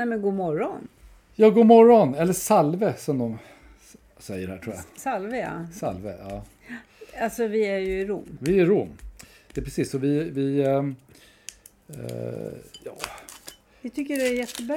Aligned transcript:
Nej 0.00 0.06
men 0.06 0.22
god 0.22 0.34
morgon. 0.34 0.88
Ja, 1.34 1.50
god 1.50 1.66
morgon, 1.66 2.14
eller 2.14 2.32
salve 2.32 2.94
som 2.98 3.18
de 3.18 3.38
säger 4.18 4.48
här 4.48 4.58
tror 4.58 4.74
jag. 4.74 4.84
Salve 5.00 5.38
ja. 5.38 5.66
Salve, 5.72 6.14
ja. 6.28 6.44
Alltså 7.20 7.46
vi 7.46 7.66
är 7.66 7.78
ju 7.78 8.00
i 8.00 8.06
Rom. 8.06 8.24
Vi 8.40 8.58
är 8.58 8.62
i 8.62 8.64
Rom. 8.64 8.88
Det 9.54 9.60
är 9.60 9.64
precis, 9.64 9.90
så 9.90 9.98
vi... 9.98 10.30
vi 10.30 10.62
ehm, 10.62 10.96
eh, 11.88 11.96
ja, 12.84 12.96
Vi 13.80 13.90
tycker 13.90 14.16
det 14.16 14.28
är 14.28 14.34
jättebra. 14.34 14.76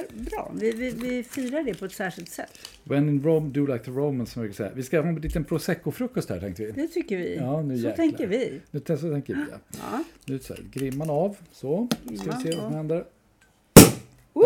Vi, 0.54 0.72
vi, 0.72 0.90
vi 0.90 1.22
firar 1.22 1.62
det 1.62 1.74
på 1.74 1.84
ett 1.84 1.92
särskilt 1.92 2.30
sätt. 2.30 2.58
when 2.84 3.08
in 3.08 3.22
Rome, 3.22 3.50
do 3.50 3.66
like 3.66 3.84
the 3.84 3.90
Romans 3.90 4.32
som 4.32 4.42
vi 4.42 4.48
brukar 4.48 4.56
säga. 4.64 4.72
Vi 4.74 4.82
ska 4.82 5.00
ha 5.00 5.08
en 5.08 5.16
liten 5.16 5.44
prosecco-frukost 5.44 6.30
här 6.30 6.40
tänkte 6.40 6.64
vi. 6.64 6.72
Det 6.72 6.88
tycker 6.88 7.16
vi. 7.16 7.36
Ja, 7.36 7.62
nu 7.62 7.78
Så 7.78 7.86
jäklar. 7.86 7.96
tänker 7.96 8.26
vi. 8.26 8.60
Nu 8.70 8.80
så 8.86 8.96
tänker 8.96 9.34
vi, 9.34 9.40
ja. 9.50 9.58
Ja. 9.70 10.04
Nu 10.24 10.38
så 10.38 10.54
här, 10.54 10.62
grimman 10.72 11.10
av, 11.10 11.36
så. 11.52 11.88
Ska 12.04 12.10
vi 12.12 12.18
se 12.18 12.56
vad 12.56 12.64
som 12.64 12.74
händer. 12.74 13.04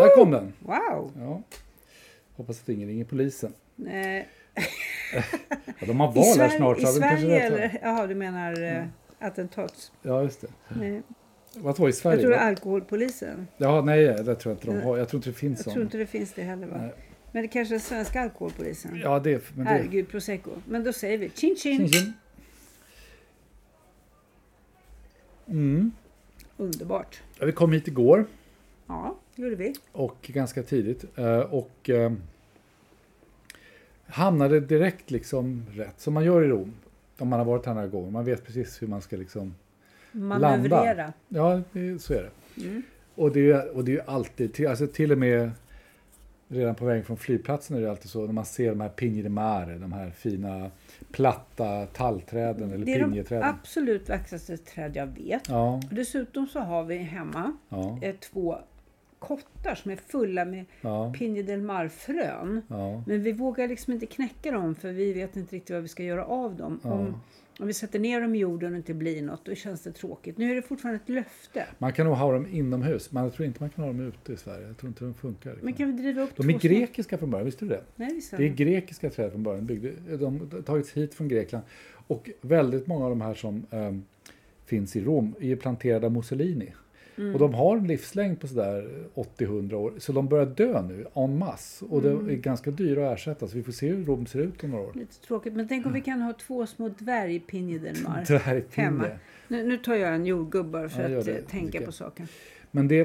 Där 0.03 0.15
kom 0.15 0.31
den! 0.31 0.53
Wow! 0.59 1.11
Ja. 1.19 1.41
Hoppas 2.35 2.61
att 2.61 2.69
ingen 2.69 2.87
ringer 2.87 3.05
polisen. 3.05 3.53
Eh, 3.87 4.25
Ja, 5.79 5.85
de 5.87 5.99
har 5.99 6.11
val 6.11 6.39
här 6.39 6.57
snart. 6.57 6.79
i 6.79 6.85
Sverige 6.85 7.39
eller? 7.41 7.79
Jaha, 7.81 8.07
du 8.07 8.15
menar 8.15 8.63
eh, 8.63 8.83
attentats? 9.19 9.91
Ja, 10.01 10.23
just 10.23 10.41
det. 10.41 10.47
Nej. 10.79 11.01
Vad 11.55 11.77
var 11.79 11.89
i 11.89 11.93
Sverige? 11.93 12.15
Jag 12.15 12.21
tror 12.21 12.31
det 12.31 12.37
är 12.37 12.39
va? 12.39 12.45
alkoholpolisen. 12.47 13.47
Ja, 13.57 13.81
nej, 13.81 14.05
det 14.05 14.35
tror 14.35 14.37
jag 14.43 14.51
inte 14.51 14.67
de 14.67 14.81
har. 14.81 14.97
Jag 14.97 15.09
tror 15.09 15.17
inte 15.17 15.29
det 15.29 15.33
finns 15.33 15.59
Jag 15.59 15.63
sån. 15.63 15.73
tror 15.73 15.83
inte 15.85 15.97
det 15.97 16.05
finns 16.05 16.33
det 16.33 16.43
heller 16.43 16.67
va? 16.67 16.77
Nej. 16.77 16.93
Men 17.31 17.41
det 17.41 17.47
kanske 17.47 17.75
är 17.75 17.79
svenska 17.79 18.21
alkoholpolisen? 18.21 18.99
Ja, 19.03 19.19
det, 19.19 19.55
men 19.55 19.65
det... 19.65 19.71
Herregud, 19.71 20.09
prosecco. 20.09 20.51
Men 20.67 20.83
då 20.83 20.93
säger 20.93 21.17
vi 21.17 21.29
chin 21.29 21.55
chin. 21.55 21.77
Tjing, 21.77 21.87
tjing. 21.87 22.13
Mm. 25.47 25.91
Underbart. 26.57 27.21
Ja, 27.39 27.45
vi 27.45 27.51
kom 27.51 27.71
hit 27.71 27.87
igår 27.87 28.25
Ja, 28.87 29.15
gjorde 29.39 29.55
vi. 29.55 29.73
och 29.91 30.17
ganska 30.21 30.63
tidigt 30.63 31.05
eh, 31.17 31.39
och 31.39 31.89
eh, 31.89 32.11
hamnade 34.07 34.59
direkt 34.59 35.11
liksom 35.11 35.65
rätt 35.71 35.99
som 35.99 36.13
man 36.13 36.25
gör 36.25 36.43
i 36.43 36.47
Rom. 36.47 36.73
Om 37.17 37.27
man 37.27 37.39
har 37.39 37.45
varit 37.45 37.65
här 37.65 37.73
några 37.73 37.87
gånger. 37.87 38.11
Man 38.11 38.25
vet 38.25 38.45
precis 38.45 38.81
hur 38.81 38.87
man 38.87 39.01
ska 39.01 39.17
liksom 39.17 39.55
Manövrera. 40.11 41.13
Ja, 41.29 41.61
det, 41.71 41.99
så 42.01 42.13
är 42.13 42.23
det. 42.23 42.63
Mm. 42.65 42.83
Och 43.15 43.31
det, 43.31 43.51
är, 43.51 43.77
och 43.77 43.83
det 43.83 43.95
är 43.97 44.09
alltid, 44.09 44.53
till, 44.53 44.67
alltså 44.67 44.87
till 44.87 45.11
och 45.11 45.17
med 45.17 45.51
redan 46.47 46.75
på 46.75 46.85
vägen 46.85 47.03
från 47.05 47.17
flygplatsen 47.17 47.77
är 47.77 47.81
det 47.81 47.89
alltid 47.89 48.09
så 48.09 48.25
när 48.25 48.33
man 48.33 48.45
ser 48.45 48.69
de 48.69 48.81
här 48.81 48.89
Pigne 48.89 49.21
de 49.21 49.29
Mare, 49.29 49.77
de 49.77 49.93
här 49.93 50.09
fina 50.11 50.71
platta 51.11 51.85
tallträden 51.85 52.71
eller 52.73 52.85
Det 52.85 52.93
är 52.93 52.99
de 52.99 53.05
pinjeträden. 53.05 53.49
absolut 53.49 54.09
vackraste 54.09 54.57
träd 54.57 54.95
jag 54.95 55.07
vet. 55.07 55.49
Ja, 55.49 55.81
dessutom 55.91 56.47
så 56.47 56.59
har 56.59 56.83
vi 56.83 56.97
hemma 56.97 57.53
ja, 57.69 57.99
eh, 58.01 58.15
två 58.15 58.57
kottar 59.19 59.75
som 59.75 59.91
är 59.91 59.95
fulla 59.95 60.45
med 60.45 60.65
ja, 60.81 61.13
Pinje 61.17 61.43
del 61.43 61.61
Mar-frön. 61.61 62.61
ja. 62.67 63.03
Men 63.07 63.23
vi 63.23 63.31
vågar 63.31 63.67
liksom 63.67 63.93
inte 63.93 64.05
knäcka 64.05 64.51
dem 64.51 64.75
för 64.75 64.91
vi 64.91 65.13
vet 65.13 65.35
inte 65.35 65.55
riktigt 65.55 65.73
vad 65.73 65.81
vi 65.81 65.87
ska 65.87 66.03
göra 66.03 66.25
av 66.25 66.55
dem. 66.55 66.79
Ja. 66.83 66.93
Om, 66.93 67.21
om 67.59 67.67
vi 67.67 67.73
sätter 67.73 67.99
ner 67.99 68.21
dem 68.21 68.35
i 68.35 68.37
jorden 68.37 68.71
och 68.71 68.77
inte 68.77 68.93
blir 68.93 69.21
något, 69.21 69.45
då 69.45 69.55
känns 69.55 69.81
det 69.83 69.91
tråkigt. 69.91 70.37
Nu 70.37 70.51
är 70.51 70.55
det 70.55 70.61
fortfarande 70.61 71.01
ett 71.03 71.09
löfte. 71.09 71.65
Man 71.77 71.93
kan 71.93 72.05
nog 72.05 72.15
ha 72.15 72.31
dem 72.31 72.47
inomhus, 72.51 73.11
men 73.11 73.23
jag 73.23 73.33
tror 73.33 73.45
inte 73.45 73.63
man 73.63 73.69
kan 73.69 73.83
ha 73.83 73.91
dem 73.91 74.07
ute 74.07 74.33
i 74.33 74.37
Sverige. 74.37 74.67
Jag 74.67 74.77
tror 74.77 74.87
inte 74.87 75.03
de 75.03 75.13
funkar. 75.13 75.57
Men 75.61 75.73
kan 75.73 75.95
vi 75.95 76.01
driva 76.01 76.21
upp 76.21 76.35
De 76.35 76.49
är 76.49 76.59
grekiska 76.59 77.17
från 77.17 77.31
början, 77.31 77.45
visste 77.45 77.65
du 77.65 77.69
det? 77.69 77.83
Nej, 77.95 78.13
visst 78.13 78.37
Det 78.37 78.45
är 78.45 78.49
grekiska 78.49 79.09
träd 79.09 79.31
från 79.31 79.43
början. 79.43 79.65
Byggde, 79.65 80.17
de 80.17 80.39
har 80.39 80.61
tagits 80.61 80.93
hit 80.93 81.13
från 81.13 81.27
Grekland. 81.27 81.65
Och 82.07 82.29
väldigt 82.41 82.87
många 82.87 83.05
av 83.05 83.09
de 83.09 83.21
här 83.21 83.33
som 83.33 83.65
ehm, 83.71 84.03
finns 84.65 84.95
i 84.95 85.03
Rom 85.03 85.35
är 85.39 85.55
planterade 85.55 86.05
av 86.05 86.11
Mussolini. 86.11 86.73
Mm. 87.19 87.33
Och 87.33 87.39
de 87.39 87.53
har 87.53 87.77
en 87.77 87.87
livslängd 87.87 88.39
på 88.41 88.47
sådär 88.47 88.89
80-100 89.15 89.73
år. 89.73 89.93
Så 89.97 90.11
de 90.11 90.27
börjar 90.27 90.45
dö 90.45 90.81
nu 90.81 91.05
en 91.13 91.37
masse. 91.37 91.85
Och 91.85 92.05
Mm. 92.05 92.27
det 92.27 92.33
är 92.33 92.37
ganska 92.37 92.71
dyra 92.71 93.07
att 93.11 93.17
ersätta. 93.17 93.47
Så 93.47 93.57
vi 93.57 93.63
får 93.63 93.71
se 93.71 93.87
hur 93.87 94.05
Rom 94.05 94.25
ser 94.25 94.39
ut 94.39 94.63
om 94.63 94.69
några 94.71 94.83
år. 94.83 94.91
Lite 94.95 95.19
tråkigt. 95.21 95.53
Men 95.53 95.67
tänk 95.67 95.85
om 95.85 95.93
vi 95.93 96.01
kan 96.01 96.21
ha 96.21 96.33
två 96.33 96.65
små 96.65 96.89
dvärgpinje 96.99 97.79
del 97.79 97.95
Mar 98.03 98.23
Det 98.27 98.37
här 98.37 98.55
är 98.55 98.63
hemma. 98.71 99.05
Nu, 99.47 99.63
nu 99.63 99.77
tar 99.77 99.95
jag 99.95 100.15
en 100.15 100.25
jordgubb 100.25 100.65
bara 100.71 100.89
för 100.89 101.09
Ja, 101.09 101.19
att 101.19 101.25
det, 101.25 101.37
eh, 101.37 101.43
tänka 101.45 101.81
på 101.81 101.91
saken. 101.91 102.27
Men 102.71 102.87
det, 102.87 103.03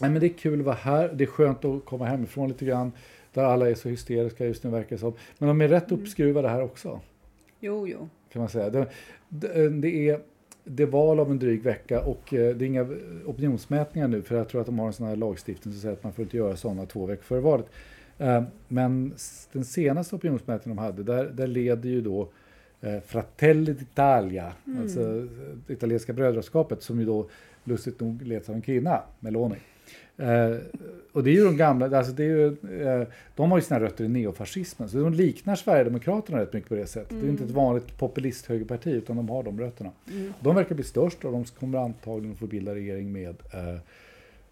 nej, 0.00 0.10
men 0.10 0.14
det 0.20 0.26
är 0.26 0.32
kul 0.38 0.58
att 0.60 0.66
vara 0.66 0.74
här. 0.76 1.08
Det 1.14 1.24
är 1.24 1.28
skönt 1.28 1.64
att 1.64 1.84
komma 1.84 2.04
hemifrån 2.06 2.48
lite 2.48 2.64
grann. 2.64 2.92
Där 3.32 3.44
alla 3.44 3.70
är 3.70 3.74
så 3.74 3.88
hysteriska 3.88 4.46
just 4.46 4.64
nu 4.64 4.70
verkar 4.70 4.96
det 4.96 5.00
som. 5.00 5.12
Men 5.38 5.48
de 5.48 5.60
är 5.60 5.68
rätt 5.68 5.90
Mm. 5.90 6.02
uppskruvade 6.02 6.48
här 6.48 6.62
också. 6.62 7.00
Jo, 7.60 7.88
jo. 7.88 8.08
kan 8.32 8.40
man 8.40 8.48
säga. 8.48 8.70
Det, 8.70 8.86
det, 9.28 9.68
det 9.68 10.08
är 10.08 10.20
det 10.64 10.82
är 10.82 10.86
val 10.86 11.20
om 11.20 11.30
en 11.30 11.38
dryg 11.38 11.62
vecka 11.62 12.00
och 12.00 12.34
eh, 12.34 12.56
det 12.56 12.64
är 12.64 12.66
inga 12.66 12.86
opinionsmätningar 13.26 14.08
nu 14.08 14.22
för 14.22 14.36
jag 14.36 14.48
tror 14.48 14.60
att 14.60 14.66
de 14.66 14.78
har 14.78 14.86
en 14.86 14.92
sån 14.92 15.06
här 15.06 15.16
lagstiftning 15.16 15.74
som 15.74 15.80
säger 15.80 15.94
att 15.94 16.04
man 16.04 16.12
får 16.12 16.22
inte 16.22 16.36
göra 16.36 16.56
sådana 16.56 16.86
två 16.86 17.06
veckor 17.06 17.22
före 17.22 17.40
valet. 17.40 17.66
Eh, 18.18 18.42
Men 18.68 19.14
den 19.52 19.64
senaste 19.64 20.16
opinionsmätningen 20.16 20.76
de 20.76 20.82
hade, 20.82 21.02
där, 21.02 21.24
där 21.24 21.46
leder 21.46 21.88
ju 21.88 22.00
då 22.00 22.28
eh, 22.80 23.00
Fratelli 23.00 23.72
d'Italia, 23.72 24.50
alltså 24.80 25.26
det 25.66 25.72
italienska 25.72 26.12
brödraskapet 26.12 26.82
som 26.82 27.00
ju 27.00 27.06
då 27.06 27.28
lustigt 27.64 28.00
nog 28.00 28.22
leds 28.22 28.48
av 28.48 28.54
en 28.54 28.62
kvinna, 28.62 29.02
Meloni. 29.20 29.56
Eh, 30.16 30.56
och 31.12 31.24
det 31.24 31.30
är 31.30 31.34
ju 31.34 31.44
de 31.44 31.56
gamla, 31.56 31.98
alltså 31.98 32.12
det 32.12 32.22
är 32.22 32.26
ju, 32.26 32.46
eh, 32.82 33.06
de 33.36 33.50
har 33.50 33.58
ju 33.58 33.62
sina 33.62 33.80
rötter 33.80 34.04
i 34.04 34.08
neofascismen, 34.08 34.88
så 34.88 34.98
de 34.98 35.14
liknar 35.14 35.56
Sverigedemokraterna 35.56 36.40
rätt 36.40 36.52
mycket 36.52 36.68
på 36.68 36.74
det 36.74 36.86
sättet. 36.86 37.20
Det 37.20 37.26
är 37.26 37.30
inte 37.30 37.44
ett 37.44 37.50
vanligt 37.50 37.98
populisthögerparti, 37.98 38.86
utan 38.86 39.16
de 39.16 39.28
har 39.28 39.42
de 39.42 39.60
rötterna. 39.60 39.90
De 40.40 40.54
verkar 40.54 40.74
bli 40.74 40.84
störst 40.84 41.24
och 41.24 41.32
de 41.32 41.44
kommer 41.44 41.78
antagligen 41.78 42.36
få 42.36 42.46
bilda 42.46 42.74
regering 42.74 43.12
med 43.12 43.36
eh, 43.52 43.78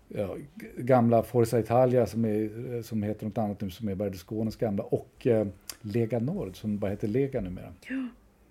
ja, 0.08 0.36
gamla 0.76 1.22
Forza 1.22 1.58
Italia 1.60 2.06
som, 2.06 2.24
är, 2.24 2.74
eh, 2.74 2.82
som 2.82 3.02
heter 3.02 3.26
något 3.26 3.38
annat 3.38 3.60
nu, 3.60 3.70
som 3.70 3.88
är 3.88 3.94
Berlusconis 3.94 4.56
gamla, 4.56 4.82
och 4.82 5.26
eh, 5.26 5.46
Lega 5.80 6.18
Nord 6.18 6.56
som 6.56 6.78
bara 6.78 6.90
heter 6.90 7.08
Lega 7.08 7.40
numera. 7.40 7.72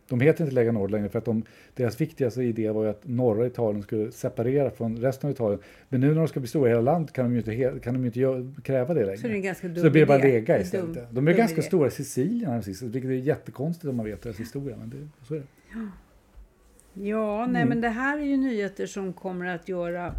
De 0.10 0.22
heter 0.22 0.44
inte 0.44 0.56
Lega 0.56 0.72
Nord 0.72 0.92
längre 0.92 1.10
för 1.10 1.20
att 1.20 1.26
de, 1.26 1.44
deras 1.76 2.02
viktigaste 2.02 2.44
idé 2.44 2.70
var 2.72 2.84
ju 2.84 2.90
att 2.90 3.02
norra 3.08 3.48
Italien 3.48 3.84
skulle 3.84 4.12
separera 4.12 4.70
från 4.72 4.98
resten 4.98 5.28
av 5.30 5.34
Italien. 5.34 5.60
Men 5.90 6.02
nu 6.02 6.08
när 6.08 6.16
de 6.16 6.28
ska 6.28 6.40
bli 6.40 6.50
stora 6.50 6.68
i 6.68 6.72
hela 6.72 6.82
landet 6.82 7.14
kan 7.14 7.26
de 7.26 7.32
ju 7.34 7.38
inte, 7.68 7.80
kan 7.84 7.94
de 7.94 8.06
inte 8.06 8.62
kräva 8.64 8.94
det 8.94 9.06
längre. 9.06 9.18
Så 9.18 9.28
det 9.28 9.34
är 9.34 9.36
en 9.36 9.42
ganska 9.42 9.68
dum 9.68 9.76
Så 9.76 9.84
det 9.84 9.90
blir 9.90 10.06
bara. 10.06 10.18
Lega 10.18 10.60
istället. 10.62 10.86
dum- 10.96 11.06
de 11.12 11.28
är 11.28 11.34
ganska 11.34 11.58
idé. 11.58 11.68
stora 11.68 11.88
i 11.88 11.92
Sicilien 11.92 12.52
här 12.52 12.62
sist, 12.62 12.82
vilket 12.82 13.12
är 13.12 13.14
jättekonstigt 13.16 13.86
om 13.90 13.96
man 13.96 14.06
vet 14.06 14.22
deras 14.22 14.40
historia. 14.40 14.76
Men 14.80 14.90
det, 14.90 15.08
så 15.28 15.34
är 15.36 15.40
det. 15.40 15.46
Ja, 16.94 17.46
nej 17.46 17.62
Mm. 17.62 17.70
men 17.70 17.82
det 17.82 17.90
här 17.90 18.18
är 18.18 18.24
ju 18.24 18.38
nyheter 18.38 18.86
som 18.86 19.14
kommer 19.14 19.46
att 19.46 19.70
göra 19.70 20.14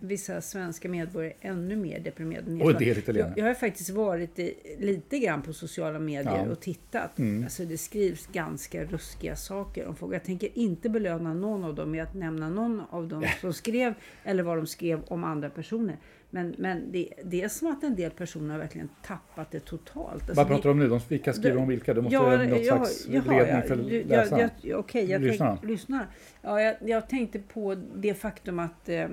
vissa 0.00 0.40
svenska 0.40 0.88
medborgare 0.88 1.32
ännu 1.40 1.76
mer 1.76 2.00
deprimerade. 2.00 2.64
Och 2.64 2.74
det 2.78 2.90
är 2.90 2.94
lite 2.94 3.12
jag, 3.12 3.32
jag 3.36 3.44
har 3.46 3.54
faktiskt 3.54 3.90
varit 3.90 4.38
i, 4.38 4.54
lite 4.78 5.18
grann 5.18 5.42
på 5.42 5.52
sociala 5.52 5.98
medier 5.98 6.32
Ja. 6.32 6.38
Mm. 6.38 6.50
och 6.50 6.60
tittat. 6.60 7.10
Alltså 7.44 7.64
det 7.64 7.78
skrivs 7.78 8.26
ganska 8.26 8.84
ruskiga 8.84 9.36
saker 9.36 9.86
om 9.86 9.96
folk. 9.96 10.14
Jag 10.14 10.24
tänker 10.24 10.48
inte 10.54 10.88
belöna 10.88 11.34
någon 11.34 11.64
av 11.64 11.74
dem 11.74 11.90
med 11.90 12.02
att 12.02 12.14
nämna 12.14 12.48
någon 12.48 12.82
av 12.90 13.08
dem 13.08 13.24
som 13.40 13.52
skrev 13.52 13.94
eller 14.24 14.42
vad 14.42 14.56
de 14.56 14.66
skrev 14.66 15.02
om 15.08 15.24
andra 15.24 15.50
personer. 15.50 15.96
Men, 16.30 16.54
men 16.58 16.92
det, 16.92 17.08
det 17.24 17.42
är 17.42 17.48
som 17.48 17.68
att 17.68 17.84
en 17.84 17.94
del 17.96 18.10
personer 18.10 18.52
har 18.54 18.58
verkligen 18.60 18.88
tappat 19.06 19.50
det 19.50 19.60
totalt. 19.60 20.12
Alltså 20.22 20.34
Vad 20.34 20.46
pratar 20.46 20.62
du 20.62 20.70
om 20.70 20.78
nu? 20.78 20.88
De, 20.88 21.00
vilka 21.08 21.32
skriver 21.32 21.56
om 21.56 21.68
vilka? 21.68 21.94
Du 21.94 22.00
måste 22.02 22.14
Ja, 22.14 22.36
något 22.36 22.64
ja, 22.64 22.76
slags 22.76 23.06
jaha, 23.08 23.22
ledning 23.38 23.56
ja. 23.56 23.62
för 23.62 23.76
läsaren. 24.08 24.40
Jag, 24.40 24.50
jag, 24.60 24.78
Okej, 24.80 25.10
jag 25.10 25.22
Lyssnarna. 25.22 25.56
tänk, 25.60 25.70
lyssnar. 25.70 26.06
Ja, 26.42 26.60
jag, 26.60 26.76
jag 26.80 27.08
tänkte 27.08 27.38
på 27.38 27.74
det 27.94 28.14
faktum 28.14 28.58
att 28.58 28.88
eh, 28.88 29.06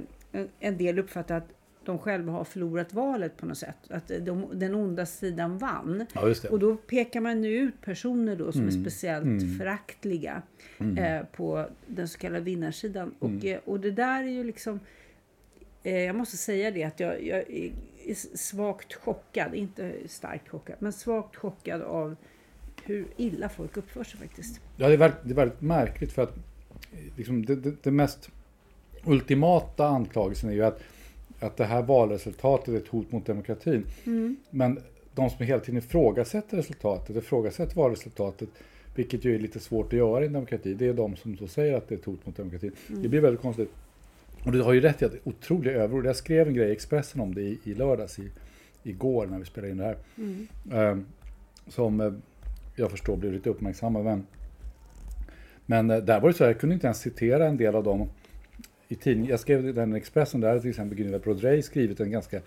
en- 0.59 0.77
del 0.77 0.99
uppfattar 0.99 1.37
att 1.37 1.47
de 1.85 1.99
själva 1.99 2.31
har 2.31 2.43
förlorat 2.43 2.93
valet 2.93 3.37
på 3.37 3.45
något 3.45 3.57
sätt. 3.57 3.75
Att 3.89 4.07
de, 4.21 4.45
den 4.53 4.75
onda 4.75 5.05
sidan 5.05 5.57
vann. 5.57 6.05
Ja. 6.13 6.33
Och 6.51 6.59
då 6.59 6.75
pekar 6.75 7.21
man 7.21 7.41
nu 7.41 7.47
ut 7.47 7.81
personer 7.81 8.35
då 8.35 8.51
som 8.51 8.61
Mm. 8.61 8.75
är 8.75 8.81
speciellt 8.81 9.57
föraktliga 9.57 10.41
eh, 10.97 11.25
på 11.35 11.67
den 11.87 12.07
så 12.07 12.17
kallade 12.19 12.41
vinnarsidan. 12.43 13.15
Mm. 13.21 13.37
Och, 13.37 13.45
eh, 13.45 13.59
och 13.65 13.79
det 13.79 13.91
där 13.91 14.23
är 14.23 14.27
ju 14.27 14.43
liksom... 14.43 14.79
Eh, 15.83 15.97
jag 15.99 16.15
måste 16.15 16.37
säga 16.37 16.71
det 16.71 16.83
att 16.83 16.99
jag, 16.99 17.23
jag 17.23 17.39
är 17.39 17.73
svagt 18.37 18.93
chockad, 18.93 19.55
inte 19.55 19.93
starkt 20.05 20.49
chockad, 20.49 20.75
men 20.79 20.93
svagt 20.93 21.35
chockad 21.35 21.81
av 21.81 22.15
hur 22.85 23.05
illa 23.17 23.49
folk 23.49 23.77
uppför 23.77 24.03
sig 24.03 24.19
faktiskt. 24.19 24.61
Ja, 24.77 24.87
det 24.87 24.93
är 24.93 24.97
väldigt, 24.97 25.19
det 25.23 25.31
är 25.31 25.35
väldigt 25.35 25.61
märkligt 25.61 26.11
för 26.11 26.23
att 26.23 26.37
eh, 26.91 27.17
liksom, 27.17 27.45
det, 27.45 27.55
det, 27.55 27.83
det 27.83 27.91
mest 27.91 28.29
ultimata 29.05 29.87
anklagelsen 29.87 30.49
är 30.49 30.53
ju 30.53 30.63
att, 30.63 30.79
att 31.39 31.57
det 31.57 31.65
här 31.65 31.81
valresultatet 31.81 32.67
är 32.67 32.77
ett 32.77 32.87
hot 32.87 33.11
mot 33.11 33.25
demokratin. 33.25 33.85
Men 34.49 34.79
de 35.15 35.29
som 35.29 35.45
hela 35.45 35.59
tiden 35.59 35.77
ifrågasätter 35.77 36.57
resultatet, 36.57 37.15
ifrågasätter 37.15 37.75
valresultatet, 37.75 38.49
vilket 38.95 39.25
ju 39.25 39.35
är 39.35 39.39
lite 39.39 39.59
svårt 39.59 39.85
att 39.85 39.99
göra 39.99 40.23
i 40.23 40.27
en 40.27 40.33
demokrati, 40.33 40.73
det 40.73 40.87
är 40.87 40.93
de 40.93 41.15
som 41.15 41.37
så 41.37 41.47
säger 41.47 41.73
att 41.73 41.87
det 41.89 41.95
är 41.95 41.99
ett 41.99 42.05
hot 42.05 42.25
mot 42.25 42.37
demokratin. 42.37 42.71
Det 42.87 43.09
blir 43.09 43.21
väldigt 43.21 43.41
konstigt. 43.41 43.69
Och 44.45 44.51
du 44.51 44.61
har 44.61 44.73
ju 44.73 44.81
rätt 44.81 45.01
i 45.01 45.05
att 45.05 45.11
det 45.11 45.17
är 45.17 45.29
otroliga 45.29 45.73
överord. 45.73 46.05
Jag 46.05 46.15
skrev 46.15 46.47
en 46.47 46.53
grej 46.53 46.69
i 46.69 46.71
Expressen 46.71 47.21
om 47.21 47.35
det 47.35 47.41
i, 47.41 47.59
i 47.63 47.73
lördags, 47.73 48.19
i, 48.19 48.29
igår 48.83 49.25
när 49.25 49.39
vi 49.39 49.45
spelade 49.45 49.71
in 49.71 49.77
det 49.77 49.83
här. 49.83 49.97
Eh, 50.71 50.97
som 51.67 52.01
eh, 52.01 52.13
jag 52.75 52.91
förstår 52.91 53.17
blev 53.17 53.33
lite 53.33 53.49
uppmärksammad. 53.49 54.03
Men, 54.03 54.25
men 55.65 55.89
eh, 55.89 55.97
där 55.97 56.19
var 56.19 56.29
det 56.29 56.33
så 56.33 56.43
jag 56.43 56.59
kunde 56.59 56.73
inte 56.75 56.87
ens 56.87 56.99
citera 56.99 57.47
en 57.47 57.57
del 57.57 57.75
av 57.75 57.83
dem 57.83 58.09
i 58.87 58.95
tidningen. 58.95 59.31
Jag 59.31 59.39
skrev 59.39 59.73
den 59.73 59.93
Expressen, 59.93 60.41
där 60.41 60.59
till 60.59 60.69
exempel 60.69 60.97
Gunilla 60.97 61.19
Brodrej 61.19 61.61
skrivit 61.61 61.99
en 61.99 62.11
ganska 62.11 62.41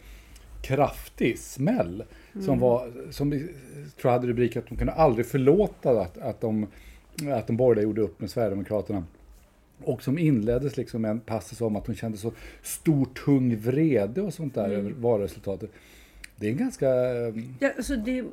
kraftig 0.62 1.38
smäll. 1.38 2.04
Som 2.40 2.58
var, 2.58 2.90
som 3.10 3.30
tror 3.30 3.48
jag 4.02 4.10
hade 4.10 4.26
rubriken 4.26 4.62
att 4.62 4.68
de 4.68 4.76
kunde 4.76 4.92
aldrig 4.92 5.26
förlåta 5.26 6.00
att, 6.00 6.18
att, 6.18 6.40
de, 6.40 6.66
att 7.32 7.46
de 7.46 7.56
borgerliga 7.56 7.84
gjorde 7.84 8.02
upp 8.02 8.20
med 8.20 8.30
Sverigedemokraterna. 8.30 9.04
Och 9.84 10.02
som 10.02 10.18
inleddes 10.18 10.76
liksom 10.76 11.02
med 11.02 11.10
en 11.10 11.20
passus 11.20 11.60
om 11.60 11.76
att 11.76 11.86
hon 11.86 11.96
kände 11.96 12.18
så 12.18 12.32
stor 12.62 13.04
tung 13.24 13.56
vrede 13.56 14.22
och 14.22 14.34
sånt 14.34 14.54
där 14.54 14.70
över 14.70 14.90
valresultatet. 14.90 15.70
Det 16.36 16.46
är 16.46 16.50
en 16.50 16.56
ganska... 16.56 16.86
eh, 16.88 17.34
Ja, 17.60 17.70
alltså 17.76 17.96
det, 17.96 18.24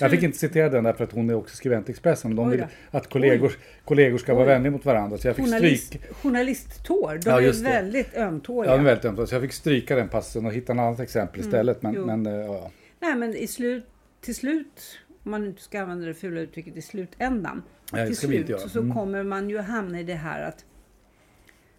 Jag 0.00 0.10
fick 0.10 0.22
inte 0.22 0.38
citera 0.38 0.68
den 0.68 0.84
därför 0.84 1.04
att 1.04 1.12
hon 1.12 1.30
är 1.30 1.34
också 1.34 1.56
skribent 1.56 1.88
i 1.88 1.92
Expressen. 1.92 2.36
De 2.36 2.50
vill 2.50 2.64
att 2.90 3.08
kollegor, 3.08 3.52
kollegor 3.84 4.18
ska 4.18 4.34
vara 4.34 4.44
Oj. 4.44 4.48
vänliga 4.48 4.70
mot 4.70 4.84
varandra. 4.84 5.18
Så 5.18 5.28
jag 5.28 5.36
fick 5.36 5.44
Journalist, 5.44 5.86
stryka... 5.86 6.14
journalisttår, 6.14 7.20
de 7.24 7.30
Ja, 7.30 7.40
är 7.42 7.62
väldigt 7.62 8.16
ömtåliga. 8.16 8.72
Ja, 8.72 8.76
de 8.76 8.80
är 8.82 8.84
väldigt 8.88 9.04
ömtåliga. 9.04 9.26
Så 9.26 9.34
jag 9.34 9.42
fick 9.42 9.52
stryka 9.52 9.96
den 9.96 10.08
passusen 10.08 10.46
och 10.46 10.52
hitta 10.52 10.72
en 10.72 10.78
annat 10.78 11.00
exempel 11.00 11.40
istället. 11.40 11.82
Men, 11.82 11.94
men 12.00 12.26
eh, 12.26 12.32
ja. 12.32 12.70
Nej, 13.00 13.14
men 13.16 13.34
i 13.36 13.46
slut, 13.46 13.84
till 14.20 14.34
slut, 14.34 14.98
om 15.24 15.30
man 15.30 15.46
inte 15.46 15.62
ska 15.62 15.80
använda 15.80 16.06
det 16.06 16.14
fula 16.14 16.40
uttrycket 16.40 16.76
i 16.76 16.82
slutändan. 16.82 17.62
Nej, 17.92 18.06
till 18.06 18.16
slut 18.16 18.48
göra. 18.48 18.60
så 18.68 18.78
Mm. 18.80 18.94
kommer 18.94 19.22
man 19.22 19.50
ju 19.50 19.58
hamna 19.58 20.00
i 20.00 20.04
det 20.04 20.14
här 20.14 20.42
att 20.42 20.64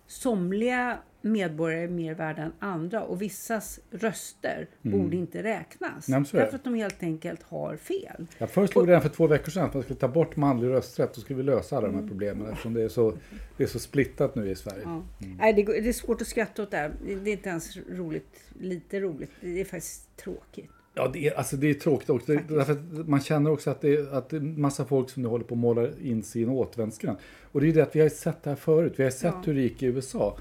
somliga 0.07 0.97
medborgare 1.21 1.83
är 1.83 1.87
mer 1.87 2.13
värda 2.13 2.41
än 2.41 2.51
andra 2.59 3.03
och 3.03 3.21
vissas 3.21 3.79
röster 3.91 4.67
borde 4.81 5.15
inte 5.15 5.43
räknas. 5.43 6.07
Nej, 6.07 6.23
därför 6.31 6.55
att 6.55 6.63
de 6.63 6.75
helt 6.75 7.03
enkelt 7.03 7.43
har 7.43 7.77
fel. 7.77 8.27
Jag 8.37 8.49
föreslog 8.49 8.87
redan 8.87 9.01
för 9.01 9.09
två 9.09 9.27
veckor 9.27 9.51
sedan 9.51 9.65
att 9.65 9.73
man 9.73 9.83
skulle 9.83 9.99
ta 9.99 10.07
bort 10.07 10.35
manlig 10.35 10.69
rösträtt. 10.69 11.13
Då 11.13 11.21
skulle 11.21 11.37
vi 11.37 11.43
lösa 11.43 11.77
alla 11.77 11.87
de 11.87 11.95
här 11.95 12.07
problemen 12.07 12.49
eftersom 12.49 12.73
det 12.73 12.83
är 12.83 12.89
så, 12.89 13.13
det 13.57 13.63
är 13.63 13.67
så 13.67 13.79
splittat 13.79 14.35
nu 14.35 14.49
i 14.49 14.55
Sverige. 14.55 14.81
Ja. 14.83 15.03
Nej, 15.39 15.53
det, 15.53 15.63
det 15.63 15.89
är 15.89 15.93
svårt 15.93 16.21
att 16.21 16.27
skratta 16.27 16.63
åt 16.63 16.71
det 16.71 16.77
här. 16.77 16.91
Det 17.05 17.29
är 17.29 17.33
inte 17.33 17.49
ens 17.49 17.77
roligt. 17.77 18.43
Lite 18.59 18.99
roligt. 18.99 19.31
Det 19.41 19.61
är 19.61 19.65
faktiskt 19.65 20.17
tråkigt. 20.17 20.71
Ja, 20.99 21.09
det 21.13 21.27
är, 21.27 21.37
alltså 21.37 21.57
det 21.57 21.69
är 21.69 21.73
tråkigt 21.73 22.09
också. 22.09 22.33
Därför 22.47 22.77
man 23.09 23.21
känner 23.21 23.51
också 23.51 23.69
att 23.69 23.81
det, 23.81 23.93
är, 23.93 24.13
att 24.13 24.29
det 24.29 24.37
är 24.37 24.41
massa 24.41 24.85
folk 24.85 25.09
som 25.09 25.23
nu 25.23 25.29
håller 25.29 25.45
på 25.45 25.53
att 25.55 25.59
måla 25.59 25.87
in 26.03 26.23
sig 26.23 26.41
i 26.41 26.43
en 26.43 26.49
återvändsgränd. 26.49 27.17
Och 27.51 27.59
det 27.59 27.65
är 27.65 27.67
ju 27.67 27.73
det 27.73 27.81
att 27.81 27.95
vi 27.95 28.01
har 28.01 28.09
sett 28.09 28.43
det 28.43 28.49
här 28.49 28.57
förut. 28.57 28.93
Vi 28.95 29.03
har 29.03 29.11
sett 29.11 29.23
Ja. 29.23 29.29
Mm. 29.33 29.43
hur 29.45 29.53
det 29.53 29.61
gick 29.61 29.83
i 29.83 29.85
USA. 29.85 30.37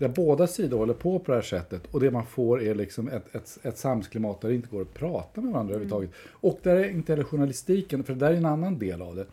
Där 0.00 0.08
båda 0.08 0.46
sidor 0.46 0.78
håller 0.78 0.94
på 0.94 1.18
på 1.18 1.32
det 1.32 1.36
här 1.36 1.42
sättet. 1.42 1.82
Och 1.90 2.00
det 2.00 2.10
man 2.10 2.26
får 2.26 2.62
är 2.62 2.74
liksom 2.74 3.08
ett, 3.08 3.34
ett, 3.34 3.58
ett 3.62 3.78
samhällsklimat 3.78 4.40
där 4.40 4.48
det 4.48 4.54
inte 4.54 4.68
går 4.68 4.82
att 4.82 4.94
prata 4.94 5.40
med 5.40 5.52
varandra 5.52 5.74
Mm. 5.74 5.86
överhuvudtaget. 5.86 6.10
Och 6.30 6.58
där 6.62 6.76
är 6.76 6.88
inte 6.90 7.12
heller 7.12 7.24
journalistiken, 7.24 8.04
för 8.04 8.12
det 8.14 8.20
där 8.20 8.32
är 8.32 8.36
en 8.36 8.46
annan 8.46 8.78
del 8.78 9.02
av 9.02 9.16
det. 9.16 9.26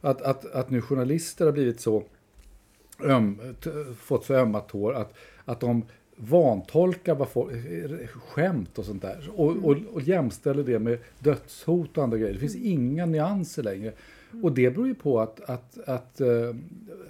Att, 0.00 0.22
att, 0.22 0.52
att 0.54 0.70
nu 0.70 0.80
journalister 0.80 1.44
har 1.44 1.52
blivit 1.52 1.80
så 1.80 2.02
öm, 3.04 3.40
fått 3.98 4.24
så 4.24 4.34
ömma 4.34 4.60
tår 4.60 4.94
att, 4.94 5.14
att 5.44 5.60
de 5.60 5.82
vantolkar 6.28 7.14
vad 7.14 7.28
folk, 7.28 7.52
skämt 8.10 8.78
och 8.78 8.84
sånt 8.84 9.02
där 9.02 9.30
och, 9.34 9.56
och, 9.56 9.76
och 9.92 10.02
jämställer 10.02 10.62
det 10.62 10.78
med 10.78 10.98
dödshot 11.18 11.98
och 11.98 12.04
andra 12.04 12.18
grejer. 12.18 12.32
Det 12.32 12.40
finns 12.40 12.56
inga 12.56 13.06
nyanser 13.06 13.62
längre. 13.62 13.92
Och 14.42 14.52
det 14.52 14.70
beror 14.70 14.86
ju 14.86 14.94
på 14.94 15.20
att, 15.20 15.40
att, 15.40 15.78
att, 15.78 16.20
eh, 16.20 16.54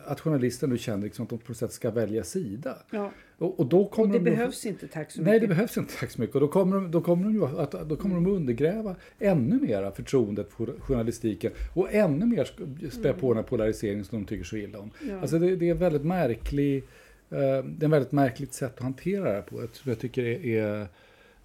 att 0.06 0.20
journalister 0.20 0.66
nu 0.66 0.78
känner 0.78 1.04
liksom 1.04 1.22
att 1.22 1.28
de 1.28 1.38
på 1.38 1.44
något 1.48 1.56
sätt 1.56 1.72
ska 1.72 1.90
välja 1.90 2.24
sida. 2.24 2.76
Ja. 2.90 3.10
Och, 3.38 3.60
och 3.60 3.66
då 3.66 3.84
kommer 3.84 4.06
Och 4.06 4.12
det 4.12 4.30
de 4.30 4.36
behövs 4.36 4.66
inte, 4.66 4.88
tack 4.88 5.10
så 5.10 5.22
Nej, 5.22 5.32
mycket. 5.32 5.48
det 5.48 5.54
behövs 5.54 5.76
inte 5.78 5.94
tack 6.00 6.10
så 6.10 6.20
mycket. 6.20 6.34
Och 6.34 6.40
då 6.40 6.48
kommer 6.48 6.76
de, 6.76 6.90
då 6.90 7.00
kommer 7.00 7.24
de, 7.24 7.42
att, 7.42 7.88
då 7.88 7.96
kommer 7.96 8.14
de 8.14 8.26
undergräva 8.26 8.96
ännu 9.18 9.60
mer 9.60 9.90
förtroendet 9.90 10.52
för 10.52 10.80
journalistiken 10.80 11.52
och 11.74 11.94
ännu 11.94 12.26
mer 12.26 12.48
spä 12.90 13.12
på 13.12 13.28
den 13.28 13.36
här 13.36 13.48
polariseringen 13.50 14.04
som 14.04 14.18
de 14.18 14.26
tycker 14.26 14.44
så 14.44 14.56
illa 14.56 14.78
om. 14.78 14.90
Ja. 15.08 15.20
Alltså 15.20 15.38
det, 15.38 15.56
det 15.56 15.68
är 15.68 15.74
väldigt 15.74 16.04
märklig, 16.04 16.84
det 17.30 17.82
är 17.82 17.84
en 17.84 17.90
väldigt 17.90 18.12
märkligt 18.12 18.54
sätt 18.54 18.74
att 18.76 18.82
hantera 18.82 19.24
det 19.24 19.30
här 19.30 19.42
på, 19.42 19.66
som 19.72 19.90
jag 19.90 19.98
tycker 19.98 20.24
är, 20.24 20.46
är 20.46 20.86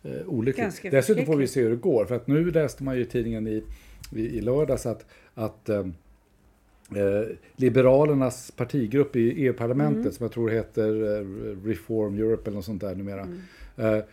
eh, 0.04 0.27
olyckligt. 0.27 0.63
Ganska 0.63 0.89
Dessutom 0.89 1.25
får 1.25 1.36
vi 1.38 1.48
se 1.48 1.62
hur 1.62 1.70
det 1.70 1.75
går, 1.75 2.06
för 2.06 2.15
att 2.15 2.27
nu 2.27 2.51
läste 2.51 2.84
man 2.84 2.96
ju 2.96 3.01
i 3.01 3.06
tidningen 3.06 3.48
i, 3.48 3.63
i, 4.15 4.22
i 4.22 4.42
lördags 4.42 4.86
att, 4.86 5.06
att 5.34 5.70
eh, 5.70 5.86
Eh, 6.92 7.36
Liberalernas 7.56 8.51
partigrupp 8.51 9.15
i 9.15 9.46
EU-parlamentet 9.46 10.01
Mm. 10.01 10.12
som 10.12 10.24
jag 10.24 10.32
tror 10.32 10.50
heter 10.50 11.20
eh, 11.20 11.25
Reform 11.65 12.15
Europe 12.15 12.42
eller 12.50 12.56
något 12.56 12.65
sånt 12.65 12.82
där 12.82 12.96
numera. 12.96 13.22
Mm. 13.22 13.39
Eh, 13.77 14.04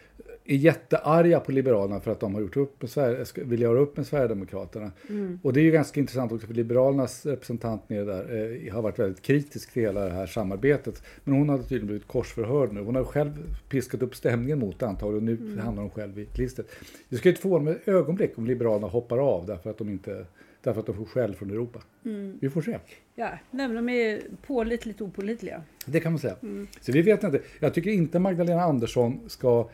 är 0.45 0.57
jättearga 0.57 1.41
på 1.41 1.53
Liberalerna 1.53 2.01
för 2.01 2.11
att 2.11 2.21
de 2.21 2.35
har 2.35 2.41
gjort 2.41 2.57
upp 2.57 2.83
med 2.97 3.27
vill 3.37 3.63
göra 3.63 3.79
upp 3.79 3.97
med 3.97 4.07
Sverigedemokraterna. 4.07 4.93
Mm. 5.09 5.41
Och 5.43 5.53
det 5.53 5.61
är 5.61 5.65
ju 5.65 5.71
ganska 5.71 6.01
intressant 6.01 6.33
också 6.33 6.47
för 6.47 6.55
Liberalernas 6.55 7.27
representant 7.27 7.89
nere 7.89 8.05
där 8.05 8.67
eh, 8.67 8.75
har 8.75 8.83
varit 8.83 8.99
väldigt 8.99 9.23
kritisk 9.23 9.73
till 9.73 9.83
hela 9.83 10.05
det 10.05 10.11
här 10.11 10.27
samarbetet. 10.27 11.03
Men 11.25 11.35
hon 11.35 11.49
hade 11.49 11.63
tydligen 11.63 11.87
blivit 11.87 12.07
korsförhörd 12.07 12.73
nu. 12.73 12.81
Hon 12.81 12.95
har 12.95 13.05
själv 13.05 13.33
piskat 13.69 14.03
upp 14.03 14.15
stämningen 14.15 14.59
mot 14.59 14.79
det 14.79 14.87
antagligen 14.87 15.17
och 15.17 15.23
nu 15.23 15.53
Mm. 15.53 15.59
hamnar 15.59 15.83
hon 15.83 15.91
själv 15.91 16.19
i 16.19 16.27
klistret. 16.27 16.67
Det 17.09 17.17
skulle 17.17 17.31
inte 17.31 17.43
förvåna 17.43 17.65
mig 17.65 17.75
ett 17.75 17.89
ögonblick 17.89 18.39
om 18.39 18.47
Liberalerna 18.47 18.87
hoppar 18.87 19.19
av 19.19 19.47
därför 19.47 19.71
att 19.71 19.79
de 19.79 19.89
inte 19.89 20.27
Därför 20.63 20.81
att 20.81 20.87
de 20.87 20.97
får 20.97 21.05
skäll 21.05 21.35
från 21.35 21.51
Europa. 21.51 21.83
Mm. 22.05 22.39
Vi 22.41 22.51
får 22.51 22.63
se. 22.63 22.79
Ja, 23.15 23.31
nej, 23.51 23.69
de 23.69 23.89
är 23.89 24.21
pålitligt 24.47 25.01
opålitliga. 25.01 25.63
Det 25.87 26.01
kan 26.01 26.13
man 26.13 26.19
säga. 26.19 26.37
Mm. 26.43 26.67
Så 26.81 26.93
vi 26.93 27.03
vet 27.03 27.25
inte. 27.25 27.41
Jag 27.61 27.75
tycker 27.75 27.91
inte 27.91 28.19
Magdalena 28.19 28.63
Andersson 28.63 29.21
ska, 29.27 29.69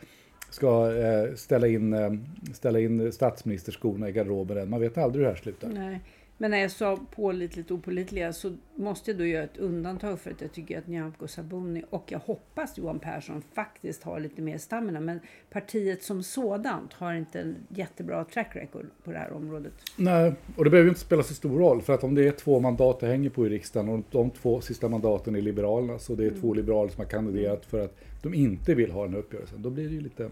ska 0.50 0.96
eh, 0.96 1.34
ställa, 1.34 1.66
in, 1.66 1.92
eh, 1.92 2.12
ställa 2.54 2.80
in 2.80 3.12
statsministerskorna 3.12 4.08
i 4.08 4.12
garderoben 4.12 4.58
än. 4.58 4.70
Man 4.70 4.80
vet 4.80 4.98
aldrig 4.98 5.20
hur 5.20 5.30
det 5.30 5.36
här 5.36 5.42
slutar. 5.42 5.68
Nej. 5.68 6.00
Men 6.40 6.50
när 6.50 6.58
jag 6.58 6.70
sa 6.70 6.98
pålitligt 7.10 7.70
opolitliga 7.70 8.32
så 8.32 8.56
måste 8.74 9.10
jag 9.10 9.18
då 9.18 9.26
göra 9.26 9.44
ett 9.44 9.58
undantag 9.58 10.20
för 10.20 10.30
att 10.30 10.40
jag 10.40 10.52
tycker 10.52 10.78
att 10.78 10.86
Nyamko 10.86 11.28
Sabuni 11.28 11.82
och 11.90 12.04
jag 12.12 12.18
hoppas 12.18 12.78
Johan 12.78 12.98
Persson 12.98 13.42
faktiskt 13.52 14.02
har 14.02 14.20
lite 14.20 14.42
mer 14.42 14.58
stamina. 14.58 15.00
Men 15.00 15.20
partiet 15.50 16.02
som 16.02 16.22
sådant 16.22 16.92
har 16.92 17.14
inte 17.14 17.40
en 17.40 17.56
jättebra 17.68 18.24
track 18.24 18.56
record 18.56 18.86
på 19.04 19.12
det 19.12 19.18
här 19.18 19.32
området. 19.32 19.72
Nej, 19.96 20.32
och 20.56 20.64
det 20.64 20.70
behöver 20.70 20.86
ju 20.86 20.90
inte 20.90 21.00
spela 21.00 21.22
så 21.22 21.34
stor 21.34 21.58
roll. 21.58 21.82
För 21.82 21.94
att 21.94 22.04
om 22.04 22.14
det 22.14 22.28
är 22.28 22.32
två 22.32 22.60
mandat 22.60 23.00
det 23.00 23.06
hänger 23.06 23.30
på 23.30 23.46
i 23.46 23.48
riksdagen 23.48 23.88
och 23.88 24.04
de 24.10 24.30
två 24.30 24.60
sista 24.60 24.88
mandaten 24.88 25.36
är 25.36 25.40
Liberalerna 25.40 25.98
så 25.98 26.14
det 26.14 26.26
är 26.26 26.30
två 26.30 26.54
liberaler 26.54 26.90
som 26.90 27.04
har 27.04 27.10
kandiderat 27.10 27.66
för 27.66 27.84
att 27.84 27.96
de 28.22 28.34
inte 28.34 28.74
vill 28.74 28.90
ha 28.90 29.04
den 29.04 29.12
här 29.12 29.20
uppgörelsen. 29.20 29.62
Då 29.62 29.70
blir 29.70 29.88
det 29.88 29.94
ju 29.94 30.00
lite... 30.00 30.30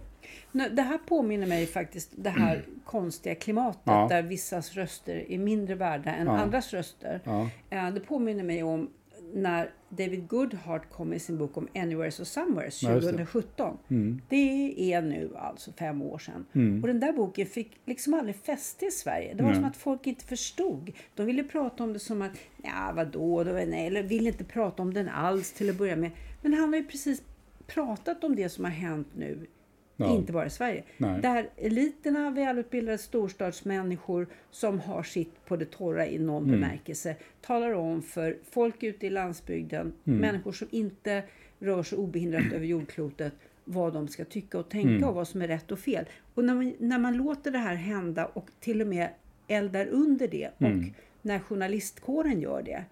Det 0.52 0.83
här 0.83 0.99
påminner 0.99 1.47
mig 1.47 1.66
faktiskt 1.66 2.12
det 2.16 2.30
här 2.30 2.64
konstiga 2.85 3.35
klimatet 3.35 3.83
Ja. 3.85 4.06
där 4.11 4.23
vissas 4.23 4.75
röster 4.75 5.25
är 5.33 5.38
mindre 5.38 5.75
värda 5.75 6.11
än 6.14 6.28
andras 6.28 6.73
röster. 6.73 7.21
Ja. 7.25 7.49
Eh, 7.71 7.90
Det 7.90 8.00
påminner 8.00 8.45
mig 8.45 8.62
om 8.62 8.90
när 9.35 9.71
David 9.88 10.28
Goodhart 10.28 10.90
kom 10.90 11.09
med 11.09 11.23
sin 11.23 11.38
bok 11.38 11.56
om 11.56 11.68
Anywheres 11.75 12.21
och 12.21 12.26
Somewheres 12.26 12.83
Ja, 12.83 12.90
just 12.95 13.06
det. 13.06 13.12
2017. 13.12 13.78
Mm. 13.88 14.21
Det 14.28 14.92
är 14.95 15.02
nu 15.02 15.30
alltså 15.37 15.73
fem 15.73 16.02
år 16.02 16.18
sedan. 16.18 16.47
Och 16.83 16.88
den 16.88 17.00
där 17.00 17.12
boken 17.12 17.47
fick 17.47 17.71
liksom 17.85 18.14
aldrig 18.14 18.37
fäste 18.37 18.87
i 18.87 18.90
Sverige. 18.90 19.35
Det 19.35 19.42
var 19.42 19.54
som 19.54 19.64
att 19.64 19.76
folk 19.76 20.06
inte 20.06 20.25
förstod. 20.25 20.92
De 21.14 21.26
ville 21.26 21.42
prata 21.45 21.85
om 21.85 21.92
det 21.92 21.99
som 21.99 22.23
att, 22.23 22.33
ja 22.62 22.92
vadå, 22.95 23.45
då, 23.45 23.52
nej, 23.52 23.87
eller 23.87 24.02
ville 24.02 24.28
inte 24.28 24.45
prata 24.45 24.83
om 24.83 24.95
den 24.95 25.09
alls 25.09 25.52
till 25.52 25.71
att 25.71 25.76
börja 25.76 25.97
med. 25.97 26.11
Men 26.42 26.54
han 26.54 26.68
har 26.68 26.76
ju 26.76 26.85
precis 26.87 27.23
pratat 27.66 28.25
om 28.25 28.37
det 28.37 28.49
som 28.49 28.64
har 28.64 28.73
hänt 28.73 29.09
nu 29.16 29.47
Ja. 29.96 30.14
inte 30.16 30.32
bara 30.32 30.46
i 30.46 30.50
Sverige. 30.50 30.84
Nej. 30.98 31.20
Där 31.22 31.48
eliterna, 31.56 32.30
välutbildade 32.30 32.98
storstadsmänniskor 32.98 34.26
som 34.50 34.80
har 34.80 35.02
sitt 35.02 35.44
på 35.46 35.56
det 35.56 35.70
torra 35.70 36.06
i 36.06 36.18
någon 36.18 36.44
Mm. 36.44 36.60
bemärkelse 36.60 37.16
talar 37.40 37.72
om 37.72 38.02
för 38.02 38.36
folk 38.50 38.82
ute 38.82 39.06
i 39.06 39.10
landsbygden, 39.10 39.92
Mm. 40.06 40.18
människor 40.20 40.52
som 40.52 40.68
inte 40.70 41.22
rör 41.58 41.82
sig 41.82 41.98
obehindrat 41.98 42.42
över 42.54 42.66
jordklotet 42.66 43.32
vad 43.64 43.92
de 43.92 44.08
ska 44.08 44.24
tycka 44.24 44.58
och 44.58 44.68
tänka 44.68 44.88
Mm. 44.90 45.04
och 45.04 45.14
vad 45.14 45.28
som 45.28 45.42
är 45.42 45.48
rätt 45.48 45.72
och 45.72 45.78
fel. 45.78 46.04
Och 46.34 46.44
när 46.44 46.54
man, 46.54 46.72
när 46.78 46.98
man 46.98 47.16
låter 47.16 47.50
det 47.50 47.58
här 47.58 47.74
hända 47.74 48.26
och 48.26 48.48
till 48.60 48.80
och 48.80 48.86
med 48.88 49.08
eldar 49.48 49.86
under 49.86 50.28
det 50.28 50.50
Mm. 50.58 50.78
och 50.78 50.84
när 51.22 51.38
journalistkåren 51.38 52.40
gör 52.40 52.62
det, 52.62 52.84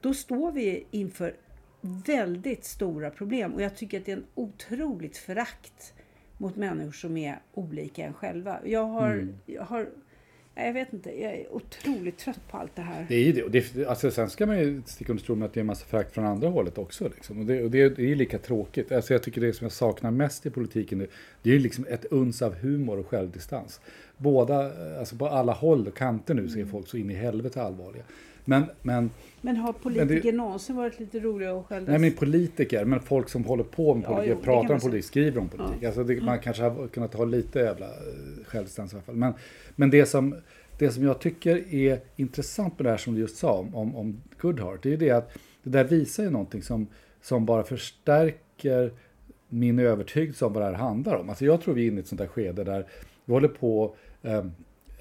då 0.00 0.14
står 0.14 0.52
vi 0.52 0.84
inför 0.90 1.34
väldigt 2.06 2.64
stora 2.64 3.10
problem. 3.10 3.52
Och 3.54 3.62
jag 3.62 3.76
tycker 3.76 3.98
att 4.00 4.04
det 4.06 4.12
är 4.12 4.16
en 4.16 4.24
otroligt 4.34 5.16
förakt 5.16 5.94
mot 6.38 6.56
människor 6.56 6.92
som 6.92 7.16
är 7.16 7.38
olika 7.54 8.04
en 8.04 8.14
själva. 8.14 8.58
Jag 8.64 8.84
har, 8.84 9.10
Mm. 9.10 9.34
jag 9.46 9.62
har 9.62 9.86
jag 10.54 10.72
vet 10.72 10.92
inte, 10.92 11.22
jag 11.22 11.32
är 11.32 11.52
otroligt 11.52 12.18
trött 12.18 12.40
på 12.50 12.56
allt 12.56 12.76
det 12.76 12.82
här. 12.82 13.06
Det 13.08 13.14
är 13.14 13.24
ju 13.24 13.32
det. 13.32 13.42
Och 13.42 13.50
det 13.50 13.86
alltså, 13.86 14.10
sen 14.10 14.30
ska 14.30 14.46
man 14.46 14.58
ju 14.58 14.82
sticka 14.86 15.12
under 15.12 15.24
stol 15.24 15.36
med 15.36 15.46
att 15.46 15.54
det 15.54 15.58
är 15.58 15.62
en 15.62 15.66
massa 15.66 15.86
förakt 15.86 16.14
från 16.14 16.24
andra 16.24 16.48
hållet 16.48 16.78
också. 16.78 17.04
Liksom. 17.08 17.38
Och 17.38 17.46
det, 17.46 17.62
och 17.62 17.70
det, 17.70 17.88
det 17.88 18.02
är 18.02 18.06
ju 18.06 18.14
lika 18.14 18.38
tråkigt. 18.38 18.92
Alltså, 18.92 19.12
jag 19.14 19.22
tycker 19.22 19.40
det 19.40 19.52
som 19.52 19.64
jag 19.64 19.72
saknar 19.72 20.10
mest 20.10 20.46
i 20.46 20.50
politiken 20.50 20.98
nu, 20.98 21.06
det 21.42 21.50
är 21.50 21.54
ju 21.54 21.60
liksom 21.60 21.86
ett 21.88 22.04
uns 22.04 22.42
av 22.42 22.54
humor 22.54 22.98
och 22.98 23.06
självdistans. 23.06 23.80
Båda, 24.16 24.72
alltså 24.98 25.16
på 25.16 25.26
alla 25.28 25.52
håll 25.52 25.86
och 25.88 25.96
kanter 25.96 26.34
nu 26.34 26.48
så 26.48 26.58
är 26.58 26.64
folk 26.64 26.88
så 26.88 26.96
in 26.96 27.10
i 27.10 27.14
helvete 27.14 27.62
allvarliga. 27.62 28.02
Men, 28.44 28.64
men 28.82 29.10
Men 29.40 29.56
har 29.56 29.72
politiker 29.72 30.22
det- 30.22 30.32
någonsin 30.32 30.76
varit 30.76 31.00
lite 31.00 31.20
roliga 31.20 31.52
och 31.52 31.66
skällda? 31.66 31.90
Nej 31.92 32.00
men 32.00 32.12
politiker, 32.12 32.84
men 32.84 33.00
folk 33.00 33.28
som 33.28 33.44
håller 33.44 33.64
på 33.64 33.94
med 33.94 34.04
Ja, 34.04 34.08
politik, 34.08 34.28
jo, 34.28 34.34
det 34.34 34.44
kan 34.44 34.54
pratar 34.54 34.74
om 34.74 34.80
politik, 34.80 35.04
skriver 35.04 35.40
om 35.40 35.48
politik. 35.48 35.84
Alltså 35.84 36.04
det, 36.04 36.22
man 36.22 36.38
kanske 36.38 36.62
har 36.62 36.88
kunnat 36.88 37.14
ha 37.14 37.24
lite 37.24 37.58
jävla 37.58 37.86
eh, 37.86 38.44
självdistans 38.46 38.92
i 38.92 38.96
alla 38.96 39.02
fall. 39.02 39.14
Men, 39.14 39.32
men 39.76 39.90
det, 39.90 40.06
som, 40.06 40.34
det 40.78 40.90
som 40.90 41.04
jag 41.04 41.18
tycker 41.20 41.74
är 41.74 42.00
intressant 42.16 42.78
med 42.78 42.86
det 42.86 42.90
här 42.90 42.96
som 42.96 43.14
du 43.14 43.20
just 43.20 43.36
sa 43.36 43.52
om, 43.52 43.74
om, 43.74 43.96
om 43.96 44.22
Goodhart, 44.40 44.82
det 44.82 44.88
är 44.88 44.90
ju 44.90 44.96
det 44.96 45.10
att 45.10 45.30
det 45.62 45.70
där 45.70 45.84
visar 45.84 46.22
ju 46.24 46.30
någonting 46.30 46.62
som, 46.62 46.86
som 47.20 47.46
bara 47.46 47.62
förstärker 47.62 48.92
min 49.48 49.78
övertygelse 49.78 50.44
om 50.44 50.52
vad 50.52 50.62
det 50.62 50.66
här 50.66 50.74
handlar 50.74 51.16
om. 51.16 51.28
Alltså 51.28 51.44
jag 51.44 51.60
tror 51.60 51.74
vi 51.74 51.82
är 51.82 51.86
inne 51.86 51.96
i 51.96 52.00
ett 52.00 52.06
sånt 52.06 52.18
där 52.20 52.26
skede 52.26 52.64
där 52.64 52.86
vi 53.24 53.32
håller 53.32 53.48
på 53.48 53.94
eh, 54.22 54.44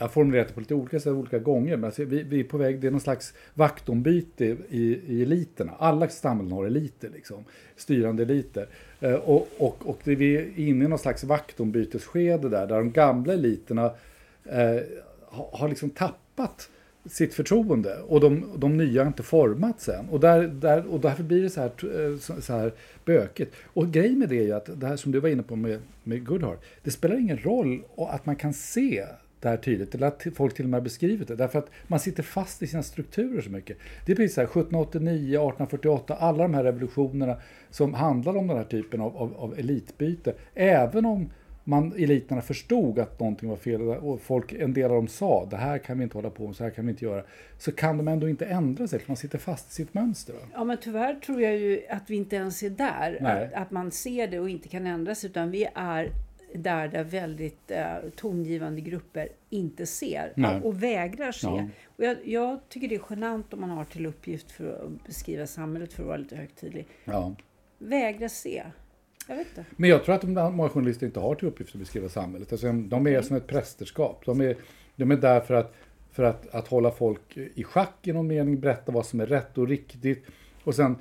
jag 0.01 0.05
har 0.07 0.11
formulerat 0.11 0.47
det 0.47 0.53
på 0.53 0.59
lite 0.59 0.75
olika 0.75 0.99
sätt 0.99 1.13
olika 1.13 1.39
gånger, 1.39 1.77
men 1.77 1.83
alltså 1.83 2.03
vi, 2.03 2.23
vi 2.23 2.39
är 2.39 2.43
på 2.43 2.57
väg, 2.57 2.79
det 2.79 2.87
är 2.87 2.91
någon 2.91 3.01
slags 3.01 3.33
vaktombyte 3.53 4.45
i, 4.69 4.99
i 5.07 5.21
eliterna. 5.21 5.71
Alla 5.79 6.09
samhällen 6.09 6.51
har 6.51 6.65
eliter, 6.65 7.09
liksom, 7.09 7.45
styrande 7.75 8.23
eliter. 8.23 8.67
Eh, 8.99 9.13
och, 9.13 9.47
och, 9.57 9.87
och 9.89 9.99
det, 10.03 10.15
vi 10.15 10.37
är 10.37 10.59
inne 10.59 10.85
i 10.85 10.87
någon 10.87 10.99
slags 10.99 11.23
vaktombytesskede 11.23 12.49
där, 12.49 12.67
där 12.67 12.75
de 12.75 12.91
gamla 12.91 13.33
eliterna 13.33 13.85
eh, 14.45 14.81
har, 15.25 15.49
har 15.53 15.69
liksom 15.69 15.89
tappat 15.89 16.69
sitt 17.05 17.33
förtroende 17.33 17.97
och 17.97 18.19
de, 18.19 18.45
de 18.55 18.77
nya 18.77 19.01
har 19.01 19.07
inte 19.07 19.23
formats 19.23 19.89
än. 19.89 20.09
Och, 20.09 20.19
där, 20.19 20.47
där, 20.47 20.87
och 20.87 20.99
därför 20.99 21.23
blir 21.23 21.43
det 21.43 21.49
så 21.49 21.61
här, 21.61 21.71
eh, 22.01 22.17
så, 22.17 22.41
så 22.41 22.53
här 22.53 22.73
bökigt. 23.05 23.55
Och 23.65 23.91
grejen 23.91 24.19
med 24.19 24.29
det 24.29 24.37
är 24.37 24.43
ju 24.43 24.53
att 24.53 24.79
det 24.79 24.87
här 24.87 24.95
som 24.95 25.11
du 25.11 25.19
var 25.19 25.29
inne 25.29 25.43
på 25.43 25.55
med, 25.55 25.79
med 26.03 26.25
Goodhart, 26.25 26.63
det 26.83 26.91
spelar 26.91 27.19
ingen 27.19 27.37
roll 27.37 27.83
att 27.97 28.25
man 28.25 28.35
kan 28.35 28.53
se 28.53 29.05
det 29.41 29.49
här 29.49 29.57
tydligt, 29.57 29.95
eller 29.95 30.07
att 30.07 30.27
folk 30.35 30.53
till 30.53 30.65
och 30.65 30.69
med 30.69 30.79
har 30.79 30.83
beskrivit 30.83 31.27
det, 31.27 31.35
därför 31.35 31.59
att 31.59 31.69
man 31.87 31.99
sitter 31.99 32.23
fast 32.23 32.63
i 32.63 32.67
sina 32.67 32.83
strukturer 32.83 33.41
så 33.41 33.49
mycket. 33.49 33.77
Det 34.05 34.11
är 34.11 34.15
precis 34.15 34.35
så 34.35 34.41
här 34.41 34.45
1789, 34.47 35.15
1848, 35.15 36.15
alla 36.15 36.43
de 36.43 36.53
här 36.53 36.63
revolutionerna 36.63 37.37
som 37.69 37.93
handlar 37.93 38.37
om 38.37 38.47
den 38.47 38.57
här 38.57 38.63
typen 38.63 39.01
av, 39.01 39.17
av, 39.17 39.33
av 39.37 39.59
elitbyte, 39.59 40.33
även 40.53 41.05
om 41.05 41.29
man, 41.63 41.93
eliterna 41.97 42.41
förstod 42.41 42.99
att 42.99 43.19
någonting 43.19 43.49
var 43.49 43.55
fel 43.55 43.81
och 43.81 44.21
folk, 44.21 44.53
en 44.53 44.73
del 44.73 44.91
av 44.91 44.95
dem 44.95 45.07
sa 45.07 45.47
det 45.49 45.57
här 45.57 45.77
kan 45.77 45.97
vi 45.97 46.03
inte 46.03 46.17
hålla 46.17 46.29
på 46.29 46.47
med, 46.47 46.55
så 46.55 46.63
här 46.63 46.71
kan 46.71 46.85
vi 46.85 46.91
inte 46.91 47.05
göra. 47.05 47.23
Så 47.57 47.71
kan 47.71 47.97
de 47.97 48.07
ändå 48.07 48.29
inte 48.29 48.45
ändra 48.45 48.87
sig 48.87 48.99
för 48.99 49.09
man 49.09 49.17
sitter 49.17 49.37
fast 49.37 49.71
i 49.71 49.73
sitt 49.73 49.93
mönster. 49.93 50.33
Va? 50.33 50.39
Ja, 50.53 50.63
men 50.63 50.77
tyvärr 50.77 51.15
tror 51.15 51.41
jag 51.41 51.57
ju 51.57 51.81
att 51.89 52.09
vi 52.09 52.15
inte 52.15 52.35
ens 52.35 52.63
är 52.63 52.69
där. 52.69 53.25
Att, 53.25 53.53
att 53.53 53.71
man 53.71 53.91
ser 53.91 54.27
det 54.27 54.39
och 54.39 54.49
inte 54.49 54.67
kan 54.67 54.87
ändra 54.87 55.15
sig. 55.15 55.29
Utan 55.29 55.51
vi 55.51 55.67
är 55.75 56.11
där, 56.53 56.87
där 56.87 57.03
väldigt 57.03 57.71
eh, 57.71 57.95
tongivande 58.15 58.81
grupper 58.81 59.29
inte 59.49 59.85
ser 59.85 60.33
Nej. 60.35 60.61
och 60.61 60.83
vägrar 60.83 61.31
se. 61.31 61.47
Ja. 61.47 61.67
Och 61.85 62.03
jag, 62.03 62.17
jag 62.25 62.59
tycker 62.69 62.87
det 62.87 62.95
är 62.95 63.01
genant 63.09 63.53
om 63.53 63.61
man 63.61 63.69
har 63.69 63.83
till 63.83 64.05
uppgift 64.05 64.51
för 64.51 64.85
att 64.85 65.07
beskriva 65.07 65.47
samhället 65.47 65.93
för 65.93 66.03
att 66.03 66.07
vara 66.07 66.17
lite 66.17 66.35
högtidlig. 66.35 66.87
Ja. 67.05 67.35
Vägra 67.77 68.29
se. 68.29 68.63
Jag 69.27 69.35
vet 69.35 69.47
inte. 69.47 69.65
Men 69.75 69.89
jag 69.89 70.03
tror 70.03 70.15
att 70.15 70.21
de, 70.21 70.33
många 70.33 70.69
journalister 70.69 71.05
inte 71.05 71.19
har 71.19 71.35
till 71.35 71.47
uppgift 71.47 71.75
att 71.75 71.79
beskriva 71.79 72.09
samhället. 72.09 72.51
Alltså, 72.51 72.71
de 72.71 73.07
är 73.07 73.21
som 73.21 73.35
ett 73.35 73.47
prästerskap. 73.47 74.25
De 74.25 74.41
är, 74.41 74.57
de 74.95 75.11
är 75.11 75.17
där 75.17 75.39
för, 75.39 75.53
att, 75.53 75.73
för 76.11 76.23
att, 76.23 76.55
att 76.55 76.67
hålla 76.67 76.91
folk 76.91 77.37
i 77.37 77.63
schack 77.63 78.07
i 78.07 78.13
någon 78.13 78.27
mening, 78.27 78.59
berätta 78.59 78.91
vad 78.91 79.05
som 79.05 79.19
är 79.19 79.25
rätt 79.25 79.57
och 79.57 79.67
riktigt. 79.67 80.25
Och 80.63 80.75
sen 80.75 80.95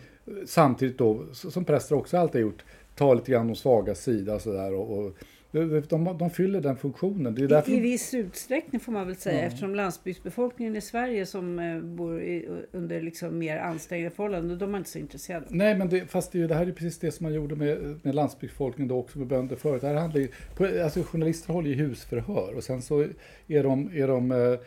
samtidigt 0.47 0.99
då, 0.99 1.25
som 1.33 1.65
präster 1.65 1.97
också 1.97 2.17
alltid 2.17 2.41
har 2.41 2.51
gjort, 2.51 2.65
ta 2.95 3.15
lite 3.15 3.33
grann 3.33 3.47
de 3.47 3.57
svaga 3.57 3.95
sida 3.95 4.35
och 4.35 4.41
sådär. 4.41 4.75
Och, 4.75 4.99
och, 4.99 5.13
de, 5.53 6.17
de, 6.19 6.31
fyller 6.31 6.61
den 6.61 6.77
funktionen. 6.77 7.35
Det 7.35 7.45
är 7.45 7.49
därför 7.49 7.73
I, 7.73 7.77
I 7.77 7.81
viss 7.81 8.15
utsträckning 8.15 8.81
får 8.81 8.93
man 8.93 9.07
väl 9.07 9.17
säga 9.17 9.43
eftersom 9.43 9.75
landsbygdsbefolkningen 9.75 10.77
i 10.77 10.81
Sverige 10.81 11.27
som 11.27 11.59
eh, 11.59 11.81
bor 11.81 12.23
i, 12.23 12.49
under 12.73 13.01
liksom 13.01 13.39
mer 13.39 13.59
ansträngda 13.59 14.11
förhållanden, 14.11 14.59
de 14.59 14.75
är 14.75 14.79
inte 14.79 14.91
så 14.91 14.99
intresserade. 14.99 15.47
Nej, 15.49 15.79
men 15.79 15.89
det, 15.89 16.07
fast 16.07 16.33
det, 16.33 16.47
det 16.47 16.55
här 16.55 16.67
är 16.67 16.73
precis 16.73 16.99
det 16.99 17.13
som 17.13 17.25
man 17.25 17.35
gjorde 17.35 17.57
med, 17.57 18.01
med 18.03 18.15
landsbygdsfolkningen 18.15 18.89
då 18.89 18.99
också 18.99 19.19
med 19.19 19.27
bönder 19.27 19.57
förut. 19.57 19.81
Det 19.81 19.87
här 19.87 19.95
handlar 19.95 20.21
ju, 20.21 20.29
på, 20.57 20.65
alltså 20.85 21.03
journalister 21.03 21.53
håller 21.53 21.69
ju 21.69 21.75
husförhör 21.75 22.55
och 22.57 22.65
sen 22.65 22.83
så 22.83 23.07
är 23.49 23.63
de, 23.63 23.91
är 23.95 24.09
de, 24.09 24.33
eh, 24.33 24.59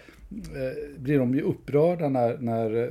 blir 0.98 1.20
de 1.20 1.36
ju 1.36 1.42
upprörda 1.42 2.10
när, 2.10 2.38
när, 2.38 2.84
eh, 2.84 2.90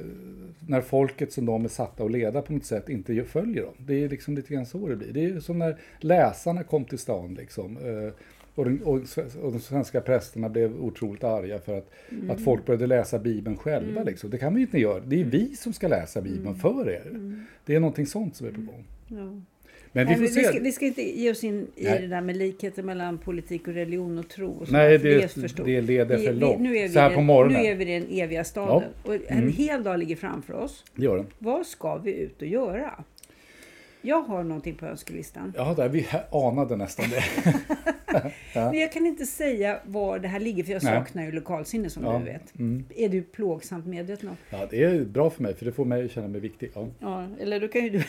när 0.68 0.80
folket 0.80 1.32
som 1.32 1.46
de 1.46 1.64
är 1.64 1.68
satta 1.68 2.04
att 2.04 2.10
leda 2.10 2.42
på 2.42 2.52
något 2.52 2.64
sätt 2.64 2.88
inte 2.88 3.12
ju- 3.12 3.24
följer 3.24 3.62
dem. 3.62 3.74
Det 3.78 4.04
är 4.04 4.08
liksom 4.08 4.34
lite 4.36 4.54
grann 4.54 4.66
så 4.66 4.88
det 4.88 4.96
blir. 4.96 5.12
Det 5.12 5.20
är 5.20 5.28
ju 5.28 5.40
som 5.40 5.58
när 5.58 5.76
läsarna 6.00 6.62
kom 6.62 6.84
till 6.84 6.98
stan 6.98 7.34
liksom. 7.34 7.76
eh, 7.76 8.12
Och, 8.54 8.64
den, 8.64 8.82
och, 8.82 9.00
de 9.52 9.60
svenska 9.60 10.00
prästerna 10.00 10.48
blev 10.48 10.82
otroligt 10.84 11.24
arga 11.24 11.58
för 11.58 11.78
att, 11.78 11.90
att 12.30 12.40
folk 12.40 12.66
började 12.66 12.86
läsa 12.86 13.18
Bibeln 13.18 13.56
själva. 13.56 14.02
Liksom. 14.02 14.30
Det 14.30 14.38
kan 14.38 14.54
vi 14.54 14.60
inte 14.60 14.78
göra. 14.80 15.00
Det 15.00 15.20
är 15.20 15.24
vi 15.24 15.56
som 15.56 15.72
ska 15.72 15.88
läsa 15.88 16.20
Bibeln 16.22 16.54
för 16.54 16.88
er. 16.90 17.02
Det 17.66 17.74
är 17.74 17.80
någonting 17.80 18.06
sånt 18.06 18.36
som 18.36 18.46
är 18.46 18.50
på 18.52 18.60
gång. 18.60 18.84
Ja. 19.08 19.40
Men 19.94 20.06
vi 20.06 20.10
Nej, 20.10 20.14
får 20.16 20.22
vi, 20.22 20.28
se. 20.42 20.44
ska, 20.48 20.58
vi 20.60 20.72
ska 20.72 20.86
inte 20.86 21.02
ge 21.02 21.30
oss 21.30 21.44
in 21.44 21.66
i 21.76 21.84
Nej. 21.84 22.00
det 22.00 22.06
där 22.06 22.20
med 22.20 22.36
likheter 22.36 22.82
mellan 22.82 23.18
politik 23.18 23.68
och 23.68 23.74
religion 23.74 24.18
och 24.18 24.28
tro. 24.28 24.50
Och 24.50 24.72
Nej, 24.72 24.98
det- 24.98 25.12
är 25.14 25.64
det 25.64 25.80
leder 25.80 26.18
för 26.18 26.32
Vi- 26.32 26.38
långt. 26.38 26.60
nu 26.60 26.76
är 26.76 26.82
vi 26.82 26.88
Så 26.88 27.00
här 27.00 27.14
på 27.14 27.20
morgonen. 27.20 27.62
Nu 27.62 27.68
är 27.68 27.74
vi 27.74 27.94
i 27.94 27.98
den 28.00 28.08
eviga 28.10 28.44
staden. 28.44 28.88
Och 29.02 29.14
en 29.14 29.20
Mm. 29.28 29.52
hel 29.52 29.82
dag 29.82 29.98
ligger 29.98 30.16
framför 30.16 30.54
oss. 30.54 30.84
Det 30.94 31.04
gör 31.04 31.16
den. 31.16 31.26
Vad 31.38 31.66
ska 31.66 31.96
vi 31.96 32.14
ut 32.14 32.42
och 32.42 32.48
göra? 32.48 33.04
Jag 34.02 34.22
har 34.22 34.42
någonting 34.44 34.74
på 34.74 34.86
önskelistan. 34.86 35.52
Ja, 35.56 35.74
där, 35.74 35.88
vi 35.88 36.06
anade 36.32 36.76
nästan 36.76 37.06
det. 37.10 37.24
Men 38.54 38.78
jag 38.78 38.92
kan 38.92 39.06
inte 39.06 39.26
säga 39.26 39.80
var 39.84 40.18
det 40.18 40.28
här 40.28 40.40
ligger 40.40 40.64
för 40.64 40.72
jag 40.72 40.84
Nej. 40.84 40.94
saknar 40.98 41.22
ju 41.24 41.32
lokalsinne 41.32 41.90
som 41.90 42.04
Ja, 42.04 42.18
du 42.18 42.24
vet. 42.24 42.58
mm. 42.58 42.84
Är 42.96 43.08
du 43.08 43.22
plågsamt 43.22 43.86
medveten 43.86 44.28
om? 44.28 44.36
Ja, 44.50 44.66
det 44.70 44.84
är 44.84 45.04
bra 45.04 45.30
för 45.30 45.42
mig, 45.42 45.54
för 45.54 45.64
det 45.64 45.72
får 45.72 45.84
mig 45.84 46.04
att 46.04 46.10
känna 46.10 46.28
mig 46.28 46.40
viktig. 46.40 46.70
Ja. 46.74 46.88
Ja, 47.00 47.28
eller 47.40 47.60
då 47.60 47.68
kan 47.68 47.84
ju 47.84 47.90
du 47.90 48.02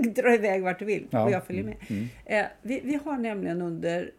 dra 0.22 0.34
iväg 0.34 0.62
vart 0.62 0.78
du 0.78 0.84
vill 0.84 1.06
Ja, 1.10 1.24
och 1.24 1.30
jag 1.30 1.46
följer 1.46 1.64
med. 1.64 1.76
mm, 1.88 2.08
Eh, 2.26 2.44
vi, 2.62 2.80
vi 2.84 2.98
har 3.04 3.18
nämligen 3.18 3.62
under 3.62 4.10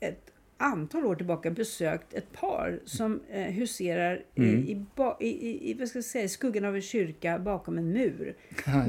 ett 0.00 0.20
antal 0.56 1.06
år 1.06 1.14
tillbaka 1.14 1.50
besökt 1.50 2.14
ett 2.14 2.32
par 2.32 2.78
som 2.84 3.20
eh, 3.30 3.42
huserar 3.42 4.22
i, 4.34 4.42
i, 4.44 4.84
ba, 4.94 5.16
i, 5.20 5.28
i, 5.28 5.70
i, 5.70 5.74
vad 5.74 5.88
ska 5.88 5.98
jag 5.98 6.04
säga, 6.04 6.28
skuggan 6.28 6.64
av 6.64 6.74
en 6.76 6.82
kyrka 6.82 7.38
bakom 7.38 7.78
en 7.78 7.92
mur. 7.92 8.34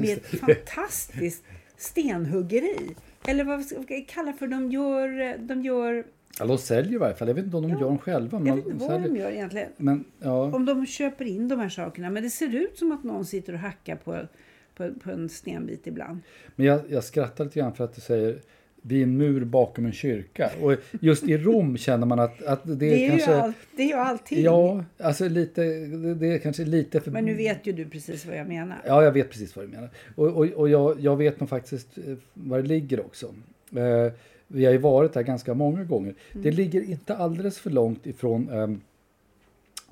med 0.00 0.18
ett 0.18 0.26
fantastiskt 0.26 1.44
stenhuggeri. 1.76 2.94
Eller 3.28 3.44
vad 3.44 3.64
ska 3.64 3.76
jag 3.88 4.08
kalla 4.08 4.32
för, 4.32 4.46
de 4.46 4.70
gör, 4.70 5.38
de 5.38 5.62
gör 5.62 6.04
Ja, 6.38 6.46
de 6.46 6.58
säljer 6.58 6.92
i 6.92 6.96
varje 6.96 7.14
fall. 7.14 7.28
Jag 7.28 7.34
vet 7.34 7.44
inte 7.44 7.56
om 7.56 7.62
de 7.62 7.70
Ja, 7.70 7.80
gör 7.80 7.86
dem 7.86 7.98
själva. 7.98 8.38
Men 8.38 8.46
jag 8.48 8.56
vet 8.56 8.66
inte 8.66 8.78
vad 8.78 8.90
säljer. 8.90 9.08
de 9.08 9.18
gör 9.18 9.30
egentligen. 9.30 9.68
Men 9.76 10.04
ja, 10.18 10.42
Om 10.54 10.64
de 10.64 10.86
köper 10.86 11.24
in 11.24 11.48
de 11.48 11.60
här 11.60 11.68
sakerna. 11.68 12.10
Men 12.10 12.22
det 12.22 12.30
ser 12.30 12.54
ut 12.54 12.78
som 12.78 12.92
att 12.92 13.04
någon 13.04 13.24
sitter 13.26 13.52
och 13.52 13.58
hackar 13.58 13.96
på, 13.96 14.18
på, 14.74 14.90
på 15.02 15.10
en 15.10 15.28
stenbit 15.28 15.86
ibland. 15.86 16.20
men 16.56 16.66
jag, 16.66 16.80
jag 16.88 17.04
skrattar 17.04 17.44
lite 17.44 17.58
grann 17.60 17.74
för 17.74 17.84
att 17.84 17.94
du 17.94 18.00
säger 18.00 18.40
vid 18.86 19.02
en 19.02 19.16
mur 19.16 19.44
bakom 19.44 19.86
en 19.86 19.92
kyrka. 19.92 20.50
Och 20.62 20.74
just 21.00 21.24
i 21.24 21.38
Rom 21.38 21.76
känner 21.76 22.06
man 22.06 22.18
att, 22.18 22.42
att 22.42 22.64
det, 22.64 22.74
Det 22.74 23.06
är, 23.06 23.10
kanske... 23.10 23.30
ju, 23.30 23.36
all, 23.36 23.52
det 23.76 23.82
är 23.82 23.86
ju 23.86 23.94
allting. 23.94 24.42
Ja, 24.42 24.84
alltså 24.98 25.28
lite, 25.28 25.62
det, 26.14 26.26
är 26.26 26.38
kanske 26.38 26.64
lite 26.64 27.00
för... 27.00 27.10
Men 27.10 27.24
nu 27.24 27.34
vet 27.34 27.66
ju 27.66 27.72
du 27.72 27.84
precis 27.84 28.26
vad 28.26 28.36
jag 28.36 28.48
menar. 28.48 28.76
Ja, 28.86 29.04
jag 29.04 29.12
vet 29.12 29.30
precis 29.30 29.56
vad 29.56 29.64
du 29.64 29.68
menar. 29.68 29.90
Och, 30.14 30.26
och, 30.26 30.46
och 30.46 30.68
jag, 30.68 31.00
jag 31.00 31.16
vet 31.16 31.40
nog 31.40 31.48
faktiskt 31.48 31.98
eh, 31.98 32.16
var 32.34 32.62
det 32.62 32.68
ligger 32.68 33.00
också. 33.00 33.26
Eh, 33.76 34.12
vi 34.48 34.64
har 34.64 34.72
ju 34.72 34.78
varit 34.78 35.12
där 35.12 35.22
ganska 35.22 35.54
många 35.54 35.84
gånger. 35.84 36.14
Det 36.32 36.50
ligger 36.50 36.82
inte 36.82 37.16
alldeles 37.16 37.58
för 37.58 37.70
långt 37.70 38.06
ifrån 38.06 38.48
ehm, 38.48 38.80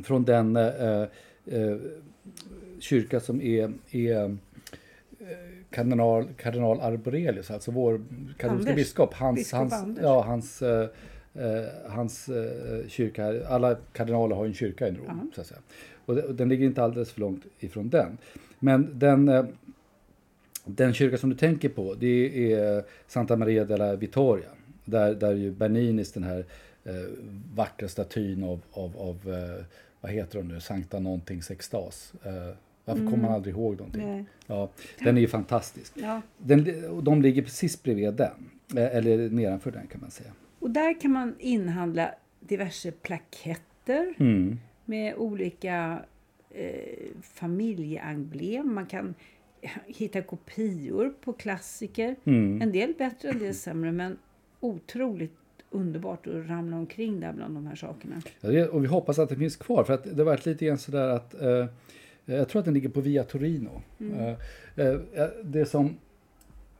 från 0.02 0.24
den 0.24 0.56
eh, 0.56 1.02
eh, 1.46 1.76
kyrka 2.78 3.20
som 3.20 3.42
är, 3.42 3.72
är 3.90 4.24
eh, 4.24 4.30
kardinal, 5.71 6.28
kardinal 6.37 6.81
Arborelius, 6.81 7.50
alltså 7.50 7.71
vår 7.71 8.00
katolska 8.38 8.71
Anders. 8.71 8.75
biskop. 8.75 9.14
Hans, 9.14 9.37
Biskop 9.37 9.59
hans, 9.59 9.73
Anders. 9.73 10.02
ja, 10.04 10.23
hans, 10.23 10.62
eh, 10.62 10.88
eh, 11.35 11.64
hans 11.88 12.28
eh, 12.28 12.88
kyrka, 12.88 13.47
alla 13.47 13.75
kardinaler 13.93 14.37
har 14.37 14.47
en 14.47 14.54
kyrka 14.54 14.88
i 14.88 14.90
Rom. 14.90 15.04
Ja. 15.07 15.35
Så 15.35 15.40
att 15.40 15.47
säga. 15.47 15.61
Och, 16.07 16.19
och 16.19 16.35
den 16.35 16.49
ligger 16.49 16.66
inte 16.66 16.83
alldeles 16.83 17.12
för 17.12 17.21
långt 17.21 17.45
ifrån 17.59 17.88
den. 17.88 18.19
Men 18.59 18.99
den, 18.99 19.28
eh, 19.28 19.45
den 20.64 20.95
kyrka 20.95 21.19
som 21.19 21.31
du 21.31 21.37
tänker 21.37 21.69
på, 21.69 21.95
det 21.95 22.52
är 22.52 22.85
Santa 23.07 23.37
Maria 23.37 23.64
della 23.64 23.97
Vittoria. 23.97 24.49
Där, 24.85 25.14
där 25.14 25.35
ju 25.35 25.50
Berninis, 25.50 26.12
den 26.12 26.23
här 26.23 26.45
eh, 26.85 26.95
vackra 27.54 27.88
statyn 27.88 28.45
av, 28.45 28.61
av, 28.73 28.97
av 28.97 29.35
eh, 29.35 29.64
vad 30.00 30.12
heter 30.12 30.38
hon 30.38 30.49
nu, 30.49 30.61
Sankta 30.61 30.99
någonting 31.00 31.43
Sextas. 31.43 32.12
Varför 32.84 33.04
kommer 33.04 33.16
man 33.16 33.32
aldrig 33.32 33.54
ihåg 33.54 33.76
någonting? 33.76 34.02
Mm. 34.02 34.14
Nej. 34.14 34.24
Ja, 34.46 34.70
den 35.04 35.16
är 35.16 35.20
ju 35.20 35.28
fantastisk. 35.28 35.92
Ja. 35.96 36.22
Den, 36.38 36.84
och 36.90 37.04
de 37.04 37.22
ligger 37.22 37.42
precis 37.42 37.82
bredvid 37.82 38.14
den, 38.14 38.50
eh, 38.76 38.96
eller 38.96 39.30
nedanför 39.30 39.70
den 39.70 39.86
kan 39.86 40.00
man 40.00 40.10
säga. 40.10 40.30
Och 40.58 40.70
där 40.70 41.00
kan 41.00 41.10
man 41.12 41.34
inhandla 41.38 42.14
diverse 42.40 42.90
plaketter 42.90 44.14
Mm. 44.18 44.58
med 44.84 45.14
olika 45.16 45.98
eh, 46.50 46.74
familjeemblem. 47.22 48.74
Man 48.74 48.86
kan 48.86 49.14
hitta 49.86 50.22
kopior 50.22 51.14
på 51.20 51.32
klassiker. 51.32 52.16
Mm. 52.24 52.62
En 52.62 52.72
del 52.72 52.94
bättre, 52.98 53.28
en 53.28 53.38
del 53.38 53.54
sämre. 53.54 53.92
Men 53.92 54.18
otroligt 54.60 55.32
underbart 55.70 56.26
att 56.26 56.48
ramla 56.48 56.76
omkring 56.76 57.20
där 57.20 57.32
bland 57.32 57.54
de 57.54 57.66
här 57.66 57.74
sakerna. 57.76 58.22
Ja, 58.40 58.68
Och 58.68 58.84
vi 58.84 58.88
hoppas 58.88 59.18
att 59.18 59.28
det 59.28 59.36
finns 59.36 59.56
kvar, 59.56 59.84
för 59.84 59.92
att 59.94 60.04
det 60.04 60.16
har 60.16 60.24
varit 60.24 60.46
lite 60.46 60.64
grann 60.66 60.78
sådär 60.78 61.08
att 61.08 61.34
eh, 61.42 61.66
jag 62.26 62.49
tror 62.49 62.61
att 62.61 62.64
den 62.64 62.75
ligger 62.75 62.88
på 62.88 63.00
Via 63.00 63.25
Torino. 63.25 63.83
Eh, 64.76 64.87
eh, 64.87 65.28
det 65.43 65.66
som 65.66 65.97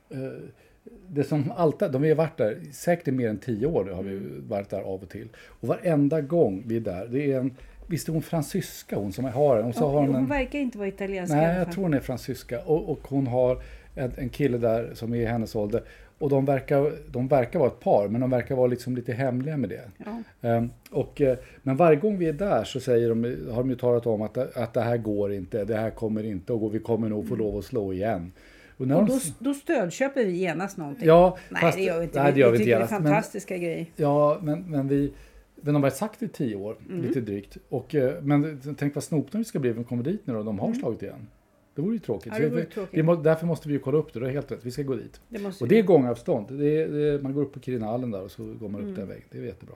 eh, 0.09 0.19
det 1.07 1.23
som 1.23 1.51
alltid, 1.51 1.91
de 1.91 2.01
har 2.01 2.07
ju 2.07 2.13
varit 2.13 2.37
där, 2.37 2.59
säkert 2.71 3.07
i 3.07 3.11
mer 3.11 3.29
än 3.29 3.37
tio 3.37 3.67
år 3.67 3.85
har 3.85 4.03
vi 4.03 4.21
varit 4.47 4.69
där 4.69 4.81
av 4.81 5.03
och 5.03 5.09
till. 5.09 5.27
Och 5.35 5.67
varenda 5.67 6.21
gång 6.21 6.63
vi 6.65 6.75
är 6.75 6.79
där, 6.79 7.07
det 7.07 7.31
är 7.31 7.39
en, 7.39 7.55
visst 7.87 8.07
är 8.07 8.13
hon 8.13 8.21
fransyska 8.21 8.95
hon 8.95 9.13
som 9.13 9.25
har 9.25 9.57
den? 9.57 9.65
Och 9.65 9.75
så 9.75 9.87
har 9.87 9.99
hon 9.99 10.15
hon 10.15 10.25
verkar 10.25 10.59
inte 10.59 10.77
vara 10.77 10.87
italienska 10.87 11.37
i 11.37 11.39
nej 11.39 11.57
jag 11.57 11.71
tror 11.71 11.83
hon 11.83 11.93
är 11.93 11.99
fransyska. 11.99 12.61
Och, 12.61 12.89
och 12.89 12.99
hon 13.07 13.27
har 13.27 13.61
en, 13.95 14.11
en 14.17 14.29
kille 14.29 14.57
där 14.57 14.91
som 14.93 15.13
är 15.13 15.17
i 15.17 15.25
hennes 15.25 15.55
ålder. 15.55 15.83
Och 16.17 16.29
de 16.29 16.45
verkar, 16.45 16.91
de 17.11 17.27
verkar 17.27 17.59
vara 17.59 17.69
ett 17.69 17.79
par, 17.79 18.07
men 18.07 18.21
de 18.21 18.29
verkar 18.29 18.55
vara 18.55 18.67
liksom 18.67 18.95
lite 18.95 19.13
hemliga 19.13 19.57
med 19.57 19.69
det. 19.69 19.81
Ja. 20.05 20.21
Ehm, 20.49 20.69
och, 20.91 21.21
eh, 21.21 21.37
men 21.63 21.75
varje 21.75 21.95
gång 21.99 22.17
vi 22.17 22.25
är 22.27 22.33
där 22.33 22.63
så 22.63 22.79
säger 22.79 23.09
de, 23.09 23.23
har 23.51 23.57
de 23.63 23.69
ju 23.69 23.75
talat 23.75 24.05
om 24.07 24.21
att, 24.21 24.37
att 24.57 24.73
det 24.73 24.81
här 24.81 24.97
går 24.97 25.33
inte, 25.33 25.65
det 25.65 25.75
här 25.75 25.89
kommer 25.89 26.23
inte 26.23 26.53
gå, 26.53 26.67
vi 26.67 26.79
kommer 26.79 27.09
nog 27.09 27.27
få 27.29 27.35
lov 27.35 27.57
att 27.57 27.65
slå 27.65 27.93
igen. 27.93 28.31
Och 28.77 28.81
Och 28.81 28.87
då, 28.87 29.19
då 29.39 29.53
stödköper 29.53 30.25
vi 30.25 30.31
genast 30.31 30.77
någonting. 30.77 31.07
ja, 31.07 31.37
nej, 31.49 31.61
fast- 31.61 31.77
det 31.77 31.83
gör 31.83 31.97
vi 31.97 32.03
inte. 32.03 32.23
Nej, 32.23 32.33
det 32.33 32.39
gör 32.39 32.47
vi 32.51 32.57
vi 32.57 32.57
tycker 32.57 32.71
genast, 32.71 32.89
det 32.91 32.95
är 32.95 32.99
men- 32.99 33.11
fantastiska 33.11 33.57
grejer. 33.57 33.85
Ja, 33.95 34.39
men, 34.41 34.63
men 34.71 34.87
vi 34.87 35.13
men 35.61 35.73
de 35.73 35.83
har 35.83 35.89
sagt 35.89 36.19
det 36.19 36.25
i 36.25 36.29
tio 36.29 36.55
år, 36.55 36.75
Mm. 36.89 37.01
lite 37.01 37.21
drygt. 37.21 37.57
Och, 37.69 37.95
eh, 37.95 38.13
men 38.21 38.61
tänk 38.77 38.95
vad 38.95 39.03
snopna 39.03 39.37
vi 39.37 39.43
ska 39.43 39.59
bli 39.59 39.71
om 39.71 39.77
vi 39.77 39.83
kommer 39.83 40.03
dit 40.03 40.21
nu 40.27 40.35
och 40.37 40.45
de 40.45 40.59
har 40.59 40.67
Mm. 40.67 40.79
slagit 40.79 41.03
igen. 41.03 41.27
Det 41.75 41.81
vore 41.81 41.93
ju 41.93 41.99
tråkigt. 41.99 42.33
Ja, 42.35 42.39
det 42.39 42.49
vore 42.49 42.61
vi- 42.61 42.67
tråkigt. 42.67 42.93
Vi 42.99 43.03
må, 43.03 43.15
därför 43.15 43.45
måste 43.47 43.67
vi 43.67 43.73
ju 43.73 43.79
kolla 43.79 43.97
upp 43.97 44.13
det, 44.13 44.19
du 44.19 44.25
har 44.25 44.31
helt 44.31 44.51
rätt. 44.51 44.65
Vi 44.65 44.71
ska 44.71 44.83
gå 44.83 44.95
dit. 44.95 45.21
Det 45.29 45.45
Och 45.45 45.53
vi 45.61 45.65
det 45.67 45.79
är 45.79 45.83
gångavstånd. 45.83 46.57
Det 46.59 46.81
är, 46.81 46.87
det 46.87 47.09
är, 47.09 47.19
man 47.19 47.33
går 47.33 47.41
upp 47.41 47.53
på 47.53 47.59
Kirinalen 47.59 48.11
där 48.11 48.21
och 48.21 48.31
så 48.31 48.43
går 48.43 48.69
man 48.69 48.81
upp 48.81 48.87
Mm. 48.87 48.95
den 48.95 49.07
vägen. 49.07 49.23
Det 49.31 49.37
är 49.37 49.41
jättebra. 49.43 49.75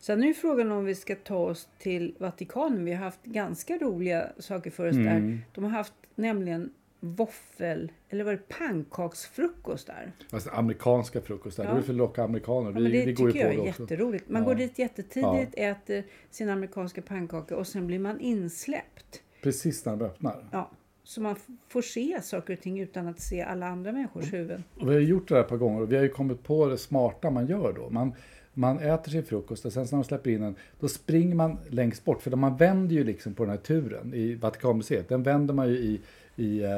Sen 0.00 0.22
är 0.22 0.26
ju 0.26 0.34
frågan 0.34 0.72
om 0.72 0.84
vi 0.84 0.94
ska 0.94 1.14
ta 1.14 1.36
oss 1.36 1.68
till 1.78 2.14
Vatikanen. 2.18 2.84
Vi 2.84 2.92
har 2.92 3.04
haft 3.04 3.24
ganska 3.24 3.78
roliga 3.78 4.28
saker 4.38 4.70
för 4.70 4.88
oss 4.88 4.94
Mm. 4.96 5.06
där. 5.30 5.40
De 5.54 5.64
har 5.64 5.70
haft 5.70 5.92
nämligen 6.14 6.70
våffel, 7.00 7.92
eller 8.08 8.24
var 8.24 8.32
det 8.32 8.48
pannkaksfrukost 8.48 9.86
där? 9.86 10.12
Alltså 10.30 10.50
amerikanska 10.50 11.20
frukostar, 11.20 11.64
Ja. 11.64 11.72
det 11.72 11.78
är 11.78 11.82
för 11.82 11.92
att 11.92 11.96
locka 11.96 12.24
amerikaner. 12.24 12.70
Ja, 12.72 12.78
vi, 12.80 12.92
det 13.00 13.06
vi 13.06 13.12
går 13.12 13.26
ju 13.28 13.32
på 13.32 13.38
jag 13.38 13.54
är 13.54 13.64
jätteroligt. 13.66 14.28
Man 14.28 14.42
Ja. 14.42 14.48
går 14.48 14.54
dit 14.54 14.78
jättetidigt, 14.78 15.54
äter 15.54 16.04
sin 16.30 16.48
amerikanska 16.48 17.02
pannkaka 17.02 17.56
och 17.56 17.66
sen 17.66 17.86
blir 17.86 17.98
man 17.98 18.20
insläppt. 18.20 19.22
Precis 19.42 19.84
när 19.84 19.96
de 19.96 20.04
öppnar. 20.04 20.48
Ja, 20.52 20.70
så 21.08 21.20
man 21.20 21.36
får 21.68 21.82
se 21.82 22.22
saker 22.22 22.52
och 22.52 22.60
ting 22.60 22.80
utan 22.80 23.06
att 23.06 23.20
se 23.20 23.42
alla 23.42 23.66
andra 23.66 23.92
människors 23.92 24.32
huvuden. 24.32 24.64
Och 24.74 24.90
vi 24.90 24.94
har 24.94 25.00
gjort 25.00 25.28
det 25.28 25.34
där 25.34 25.40
ett 25.40 25.48
par 25.48 25.56
gånger 25.56 25.80
och 25.82 25.92
vi 25.92 25.96
har 25.96 26.02
ju 26.02 26.08
kommit 26.08 26.42
på 26.42 26.66
det 26.66 26.78
smarta 26.78 27.30
man 27.30 27.46
gör 27.46 27.72
då. 27.72 27.90
Man, 27.90 28.14
man 28.54 28.78
äter 28.78 29.10
sin 29.10 29.24
frukost 29.24 29.64
och 29.64 29.72
sen 29.72 29.82
när 29.82 29.90
de 29.90 30.04
släpper 30.04 30.30
in 30.30 30.40
den, 30.40 30.54
då 30.80 30.88
springer 30.88 31.34
man 31.34 31.58
längst 31.68 32.04
bort. 32.04 32.22
För 32.22 32.30
man 32.30 32.56
vänder 32.56 32.94
ju 32.94 33.04
liksom 33.04 33.34
på 33.34 33.42
den 33.42 33.50
här 33.50 33.58
turen 33.58 34.14
i 34.14 34.34
Vatikanmuseet. 34.34 35.08
Den 35.08 35.22
vänder 35.22 35.54
man 35.54 35.68
ju 35.68 35.74
i, 35.74 36.00
i 36.38 36.62
eh, 36.64 36.70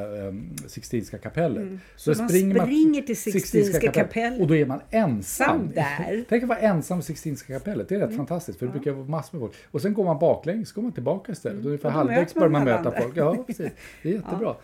Sixtinska 0.67 1.19
kapellet. 1.19 1.63
Mm. 1.63 1.81
Så 1.97 2.15
man 2.19 2.29
springer 2.29 3.03
till 3.03 3.17
Sixtinska 3.17 3.93
kapellet. 3.93 4.41
Och 4.41 4.47
då 4.47 4.57
är 4.57 4.67
man 4.67 4.81
ensam. 4.91 5.47
Sam 5.49 5.71
där. 5.75 6.25
Tänk 6.29 6.43
att 6.43 6.49
vara 6.49 6.59
ensam 6.59 6.99
i 6.99 7.03
Sixtinska 7.03 7.59
kapellet. 7.59 7.89
Det 7.89 7.95
är 7.95 7.99
rätt 7.99 8.07
Mm. 8.07 8.17
fantastiskt. 8.17 8.59
För 8.59 8.67
det 8.67 8.73
brukar 8.73 8.93
vara 8.93 9.07
massor 9.07 9.39
med 9.39 9.49
folk. 9.49 9.53
Och 9.71 9.83
sen 9.83 9.95
går 9.95 10.05
man 10.05 10.19
baklänges, 10.19 10.69
så 10.69 10.75
går 10.75 10.83
man 10.83 10.93
tillbaka 10.93 11.33
istället. 11.33 11.67
Ungefär 11.67 11.89
Mm. 11.89 11.93
Då 11.93 11.99
halvvägs 11.99 12.35
börjar 12.35 12.49
man 12.49 12.65
möta 12.65 12.91
folk. 13.03 13.17
Ja, 13.17 13.45
precis. 13.47 13.71
Det 14.03 14.09
är 14.09 14.13
jättebra. 14.23 14.55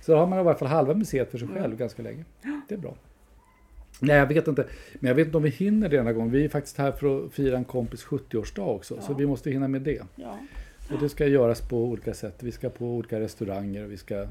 Så 0.00 0.12
då 0.12 0.18
har 0.18 0.26
man 0.26 0.38
i 0.38 0.40
alla 0.40 0.54
fall 0.54 0.68
halva 0.68 0.94
museet 0.94 1.30
för 1.30 1.38
sig 1.38 1.48
själv 1.48 1.76
ganska 1.76 2.02
länge. 2.02 2.24
Det 2.68 2.74
är 2.74 2.78
bra. 2.78 2.94
Nej, 4.00 4.16
jag 4.16 4.26
vet 4.26 4.48
inte. 4.48 4.66
Men 4.94 5.08
jag 5.08 5.14
vet 5.14 5.26
inte 5.26 5.36
om 5.36 5.42
vi 5.42 5.50
hinner 5.50 5.88
det 5.88 5.96
den 5.96 6.06
här 6.06 6.12
gången. 6.12 6.30
Vi 6.30 6.44
är 6.44 6.48
faktiskt 6.48 6.78
här 6.78 6.92
för 6.92 7.26
att 7.26 7.32
fira 7.32 7.56
en 7.56 7.64
kompis 7.64 8.04
70-årsdag 8.04 8.66
också. 8.76 9.00
Så 9.00 9.14
vi 9.14 9.26
måste 9.26 9.50
hinna 9.50 9.68
med 9.68 9.82
det. 9.82 10.02
Ja, 10.16 10.38
Och 10.94 11.00
det 11.00 11.08
ska 11.08 11.26
göras 11.26 11.60
på 11.60 11.84
olika 11.84 12.14
sätt. 12.14 12.34
Vi 12.42 12.52
ska 12.52 12.68
på 12.68 12.84
olika 12.86 13.20
restauranger 13.20 13.84
och 13.84 13.92
vi 13.92 13.96
ska, 13.96 14.26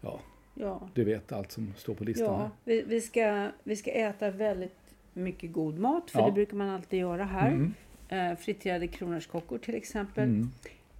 ja, 0.00 0.20
ja. 0.54 0.88
du 0.94 1.04
vet 1.04 1.32
allt 1.32 1.52
som 1.52 1.72
står 1.76 1.94
på 1.94 2.04
listan. 2.04 2.26
ja 2.40 2.50
vi, 2.64 2.82
vi, 2.82 3.00
ska, 3.00 3.48
vi 3.64 3.76
ska 3.76 3.90
äta 3.90 4.30
väldigt 4.30 4.78
mycket 5.12 5.52
god 5.52 5.78
mat, 5.78 6.10
för 6.10 6.18
Ja. 6.20 6.26
det 6.26 6.32
brukar 6.32 6.56
man 6.56 6.68
alltid 6.68 6.98
göra 7.00 7.24
här. 7.24 7.48
Mm. 7.52 7.72
Eh, 8.08 8.36
friterade 8.38 8.86
kronärtskockor 8.86 9.58
till 9.58 9.74
exempel. 9.74 10.24
Mm. 10.24 10.50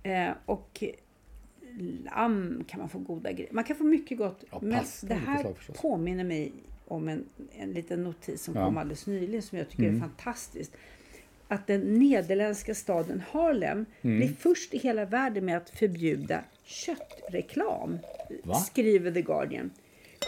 Eh, 0.03 0.35
och 0.47 0.83
lamm 2.15 2.65
kan 2.69 2.81
man 2.81 2.89
få 2.89 2.99
goda 2.99 3.33
grejer. 3.33 3.53
Man 3.53 3.65
kan 3.65 3.77
få 3.77 3.85
mycket 3.85 4.19
gott. 4.19 4.45
Ja, 4.51 4.59
men 4.63 4.85
det 5.03 5.15
här 5.15 5.41
slag 5.41 5.57
påminner 5.83 6.25
mig 6.25 6.53
om 6.89 7.09
en, 7.09 7.25
en 7.53 7.73
liten 7.73 8.05
notis 8.05 8.43
som 8.45 8.55
Ja. 8.55 8.65
kom 8.65 8.77
alldeles 8.77 9.07
nyligen 9.07 9.43
som 9.43 9.59
jag 9.59 9.69
tycker 9.69 9.83
Mm. 9.83 9.97
är 9.97 10.01
fantastiskt. 10.01 10.77
Att 11.49 11.67
den 11.67 11.81
nederländska 11.99 12.75
staden 12.75 13.23
Harlem 13.31 13.87
Mm. 14.03 14.17
blir 14.17 14.29
först 14.39 14.75
i 14.75 14.79
hela 14.79 15.05
världen 15.05 15.45
med 15.45 15.57
att 15.57 15.71
förbjuda 15.71 16.45
köttreklam, 16.65 17.99
Va? 18.45 18.55
skriver 18.55 19.13
The 19.13 19.23
Guardian. 19.23 19.71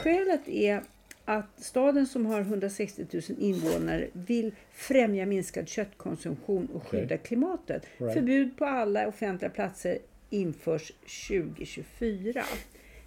Skälet 0.03 0.49
är 0.49 0.83
att 1.25 1.63
staden 1.65 2.07
som 2.07 2.27
har 2.27 2.41
160 2.41 3.07
000 3.13 3.23
invånare 3.39 4.09
vill 4.13 4.53
främja 4.73 5.27
minskad 5.27 5.69
köttkonsumtion 5.69 6.69
och 6.75 6.87
skydda 6.89 7.17
klimatet. 7.17 7.83
Right. 7.99 8.15
Förbud 8.15 8.57
på 8.57 8.65
alla 8.65 9.09
offentliga 9.09 9.51
platser 9.51 9.99
införs 10.31 10.93
2024. 11.29 12.45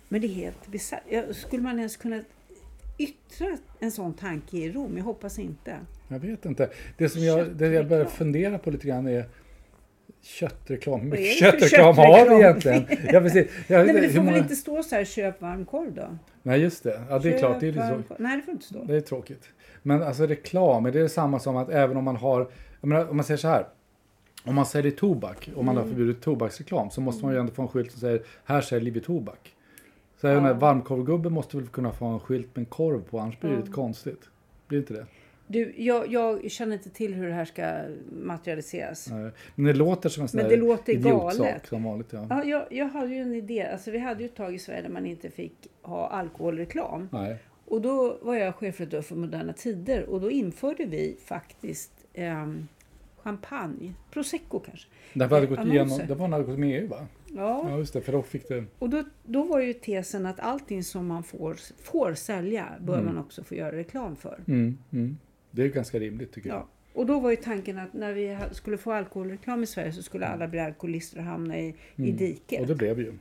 Men 0.10 0.22
det 0.22 0.28
är 0.28 0.34
helt 0.34 0.68
bisarrt. 0.68 1.04
Skulle 1.32 1.64
man 1.64 1.78
ens 1.78 1.98
kunna 1.98 2.22
yttra 3.04 3.58
en 3.80 3.92
sån 3.92 4.14
tanke 4.14 4.58
i 4.58 4.72
Rom? 4.72 4.98
Jag 4.98 5.04
hoppas 5.04 5.40
inte. 5.40 5.78
Jag 6.08 6.20
vet 6.20 6.46
inte. 6.46 6.70
Det 6.98 7.10
som 7.10 7.22
jag, 7.24 7.48
det 7.56 7.68
jag 7.68 7.88
börjar 7.88 8.06
fundera 8.06 8.58
på 8.58 8.72
lite 8.72 8.88
grann 8.88 9.08
är 9.08 9.26
köttreklam. 10.22 11.00
Hur 11.02 11.10
mycket 11.10 11.38
köttreklam 11.40 11.98
har 11.98 12.30
vi 12.30 12.36
egentligen? 12.36 12.86
Ja, 13.14 13.20
precis. 13.22 13.48
Jag 13.68 13.86
Nej, 13.86 13.94
men 13.94 14.02
det 14.04 14.10
får 14.10 14.16
väl 14.16 14.24
många- 14.26 14.38
inte 14.38 14.56
stå 14.56 14.84
så 14.84 14.96
här, 14.96 15.06
köp 15.06 15.42
varm 15.42 15.66
korv 15.66 15.94
då? 15.94 16.18
Nej, 16.44 16.60
just 16.62 16.84
det. 16.84 17.02
Ja, 17.10 17.20
det 17.20 17.28
är 17.28 17.32
Köp 17.32 17.40
klart. 17.40 17.60
Det 17.60 17.68
är, 17.68 17.72
lite 17.72 18.04
så. 18.08 18.16
Nej, 18.20 18.38
det 18.38 18.44
får 18.44 18.54
inte 18.54 18.66
stå. 18.66 18.84
det 18.84 18.96
är 18.96 19.02
tråkigt. 19.02 19.44
Men 19.84 20.04
alltså 20.04 20.26
reklam, 20.26 20.86
är 20.86 20.92
det 20.92 21.10
samma 21.10 21.40
som 21.40 21.58
att 21.58 21.70
även 21.70 21.98
om 21.98 22.04
man 22.04 22.16
har 22.16 22.48
menar, 22.82 23.10
om 23.10 23.16
man 23.18 23.24
säger 23.26 23.38
så 23.38 23.48
här. 23.48 23.66
Om 24.44 24.56
man 24.56 24.66
säljer 24.66 24.92
tobak, 24.92 25.50
om 25.56 25.66
man 25.66 25.78
har 25.78 25.84
förbjudit 25.84 26.22
tobaksreklam, 26.22 26.90
så 26.90 27.02
måste 27.02 27.26
man 27.26 27.34
ju 27.34 27.40
ändå 27.40 27.54
få 27.54 27.62
en 27.62 27.68
skylt 27.68 27.92
som 27.92 28.00
säger 28.00 28.22
här 28.46 28.62
säljer 28.62 28.94
vi 28.94 29.00
tobak. 29.00 29.54
Så 30.22 30.28
jag 30.28 30.44
menar, 30.44 30.54
varmkorvgubben 30.56 31.34
måste 31.34 31.58
väl 31.58 31.68
kunna 31.68 31.92
få 31.92 32.06
en 32.06 32.20
skylt 32.20 32.56
med 32.56 32.62
en 32.62 32.66
korv 32.66 33.02
på, 33.10 33.20
annars 33.20 33.40
blir 33.40 33.52
det 33.52 33.58
lite 33.58 33.72
konstigt. 33.72 34.30
Blir 34.68 34.80
inte 34.80 34.94
det? 34.94 35.06
Du, 35.48 35.74
jag, 35.78 36.12
jag 36.14 36.52
känner 36.52 36.74
inte 36.76 36.90
till 36.90 37.14
hur 37.14 37.28
det 37.28 37.34
här 37.34 37.46
ska 37.46 37.74
materialiseras. 38.26 39.08
Nej. 39.12 39.32
Men 39.56 39.66
det 39.66 39.74
låter 39.74 40.10
som 40.10 40.22
en 40.24 40.28
sån 40.30 40.38
Men 40.42 40.50
det 40.50 40.56
låter 40.58 40.94
galet. 40.94 41.66
som 41.68 41.84
vanligt. 41.84 42.08
Ja. 42.14 42.28
Ja, 42.30 42.44
jag, 42.44 42.66
jag 42.70 42.86
hade 42.90 43.16
ju 43.16 43.22
en 43.22 43.34
idé. 43.34 43.68
Alltså, 43.72 43.92
vi 43.92 43.98
hade 44.00 44.20
ju 44.24 44.26
ett 44.26 44.36
tag 44.36 44.56
i 44.56 44.60
Sverige 44.60 44.82
där 44.82 44.90
man 44.90 45.06
inte 45.06 45.30
fick 45.30 45.54
ha 45.82 46.08
alkoholreklam. 46.08 47.10
Nej. 47.12 47.38
Och 47.66 47.82
då 47.82 48.18
var 48.22 48.36
jag 48.36 48.56
chefredaktör 48.56 49.02
för 49.02 49.16
Moderna 49.16 49.54
Tider 49.54 50.10
och 50.10 50.22
då 50.22 50.32
införde 50.32 50.86
vi 50.86 51.18
faktiskt 51.26 51.92
ehm, 52.14 52.68
champagne, 53.18 53.94
prosecco 54.12 54.60
kanske. 54.60 54.88
Hade 55.20 55.38
Eh, 55.38 55.50
gått 55.50 55.60
annonser. 55.60 55.74
igenom, 55.76 56.00
det 56.08 56.16
var 56.16 56.28
när 56.28 56.38
det 56.40 56.44
gått 56.44 56.60
med 56.60 56.82
EU 56.82 56.88
va? 56.88 57.06
Ja, 57.36 57.70
Ja 57.70 57.78
just 57.78 57.94
det, 57.94 58.02
för 58.02 58.12
då 58.12 58.22
fick 58.22 58.48
det... 58.48 58.66
och 58.80 58.90
då, 58.90 59.04
då 59.24 59.44
var 59.44 59.60
ju 59.60 59.74
tesen 59.74 60.26
att 60.26 60.40
allting 60.40 60.84
som 60.84 61.08
man 61.08 61.24
får, 61.24 61.58
får 61.84 62.14
sälja 62.14 62.68
bör 62.80 63.02
man 63.02 63.18
också 63.18 63.44
få 63.44 63.56
göra 63.56 63.76
reklam 63.76 64.16
för. 64.16 64.40
Mm, 64.48 64.78
mm. 64.92 65.18
Det 65.52 65.62
är 65.62 65.66
ju 65.66 65.72
ganska 65.72 66.00
rimligt 66.00 66.32
tycker 66.32 66.50
jag. 66.50 66.58
Ja. 66.58 66.68
Och 66.94 67.06
då 67.06 67.20
var 67.20 67.30
ju 67.30 67.36
tanken 67.36 67.80
att 67.80 67.94
när 67.94 68.14
vi 68.14 68.38
skulle 68.52 68.78
få 68.78 68.92
alkoholreklam 68.92 69.64
i 69.64 69.66
Sverige 69.66 69.94
så 69.94 70.04
skulle 70.04 70.26
alla 70.26 70.48
bli 70.48 70.60
alkoholister 70.60 71.18
och 71.18 71.24
hamna 71.24 71.60
i, 71.60 71.76
i 71.96 72.12
diket. 72.12 72.52
Mm. 72.52 72.62
Och 72.62 72.68
det 72.68 72.76
blev 72.76 73.00
ju. 73.00 73.14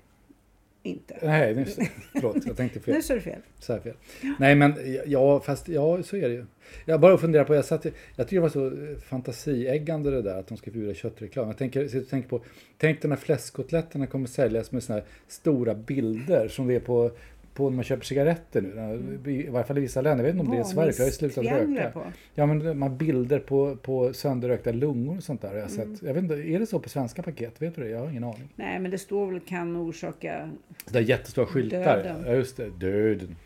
Inte. 0.82 1.18
Nej, 1.22 1.54
det. 1.54 1.64
förlåt, 2.12 2.46
jag 2.46 2.56
tänkte 2.56 2.80
fel. 2.80 2.94
Nu 2.96 3.02
sa 3.02 3.14
du 3.14 3.20
fel. 3.20 3.40
Så 3.58 3.72
här 3.72 3.80
fel. 3.80 3.94
Nej 4.38 4.54
men 4.54 4.74
ja, 5.06 5.40
fast 5.40 5.68
ja, 5.68 6.02
så 6.02 6.16
är 6.16 6.28
det 6.28 6.34
ju. 6.34 6.44
Jag 6.84 7.00
bara 7.00 7.18
funderar 7.18 7.44
på, 7.44 7.54
jag, 7.54 7.64
satt, 7.64 7.84
jag 8.16 8.28
tycker 8.28 8.36
det 8.36 8.40
var 8.40 8.48
så 8.48 8.66
eh, 8.66 8.98
fantasieggande 8.98 10.10
det 10.10 10.22
där 10.22 10.38
att 10.38 10.46
de 10.46 10.56
ska 10.56 10.70
förbjuda 10.70 10.94
köttreklam. 10.94 11.46
Jag 11.46 11.58
tänker, 11.58 11.84
och 11.84 12.08
tänker 12.08 12.28
på, 12.28 12.42
tänk 12.78 13.02
dig 13.02 13.08
när 13.08 13.16
fläskkotletterna 13.16 14.06
kommer 14.06 14.26
säljas 14.26 14.72
med 14.72 14.82
såna 14.82 14.98
här 14.98 15.06
stora 15.28 15.74
bilder 15.74 16.48
som 16.48 16.66
det 16.66 16.74
är 16.74 16.80
på, 16.80 17.10
på 17.54 17.70
när 17.70 17.76
man 17.76 17.84
köper 17.84 18.04
cigaretter 18.04 18.60
nu. 18.62 19.30
I 19.32 19.48
varje 19.48 19.66
fall 19.66 19.78
i 19.78 19.80
vissa 19.80 20.00
länder, 20.00 20.24
jag 20.24 20.32
vet 20.32 20.40
inte 20.40 20.50
om 20.50 20.56
det 20.56 20.62
är 20.62 20.66
i 20.66 20.72
Sverige 20.74 20.92
för 20.92 21.00
jag 21.02 21.06
har 21.06 21.10
ju 21.10 21.16
slutat 21.30 21.44
röka. 21.44 21.90
på. 21.90 22.02
Ja 22.34 22.46
men 22.46 22.82
här 22.82 22.88
bilder 22.88 23.38
på, 23.38 23.76
på 23.76 24.12
sönderrökta 24.12 24.72
lungor 24.72 25.16
och 25.16 25.22
sånt 25.22 25.42
där 25.42 25.48
jag 25.56 25.70
Mm. 25.72 25.96
sett. 25.96 26.02
Jag 26.06 26.14
vet 26.14 26.22
inte, 26.22 26.34
är 26.34 26.58
det 26.58 26.66
så 26.66 26.78
på 26.78 26.88
svenska 26.88 27.22
paket? 27.22 27.62
Vet 27.62 27.74
du 27.76 27.82
det? 27.82 27.88
Jag 27.88 27.98
har 27.98 28.10
ingen 28.10 28.24
aning. 28.24 28.48
Nej, 28.56 28.78
men 28.78 28.90
det 28.90 28.98
står 28.98 29.26
väl 29.30 29.40
kan 29.40 29.76
orsaka... 29.76 30.50
Det 30.90 30.98
är 30.98 31.02
jättestora 31.02 31.46
skyltar. 31.46 31.96
Döden. 31.96 32.22
Ja 32.26 32.32
just 32.34 32.56
det, 32.56 32.70
döden. 32.70 33.36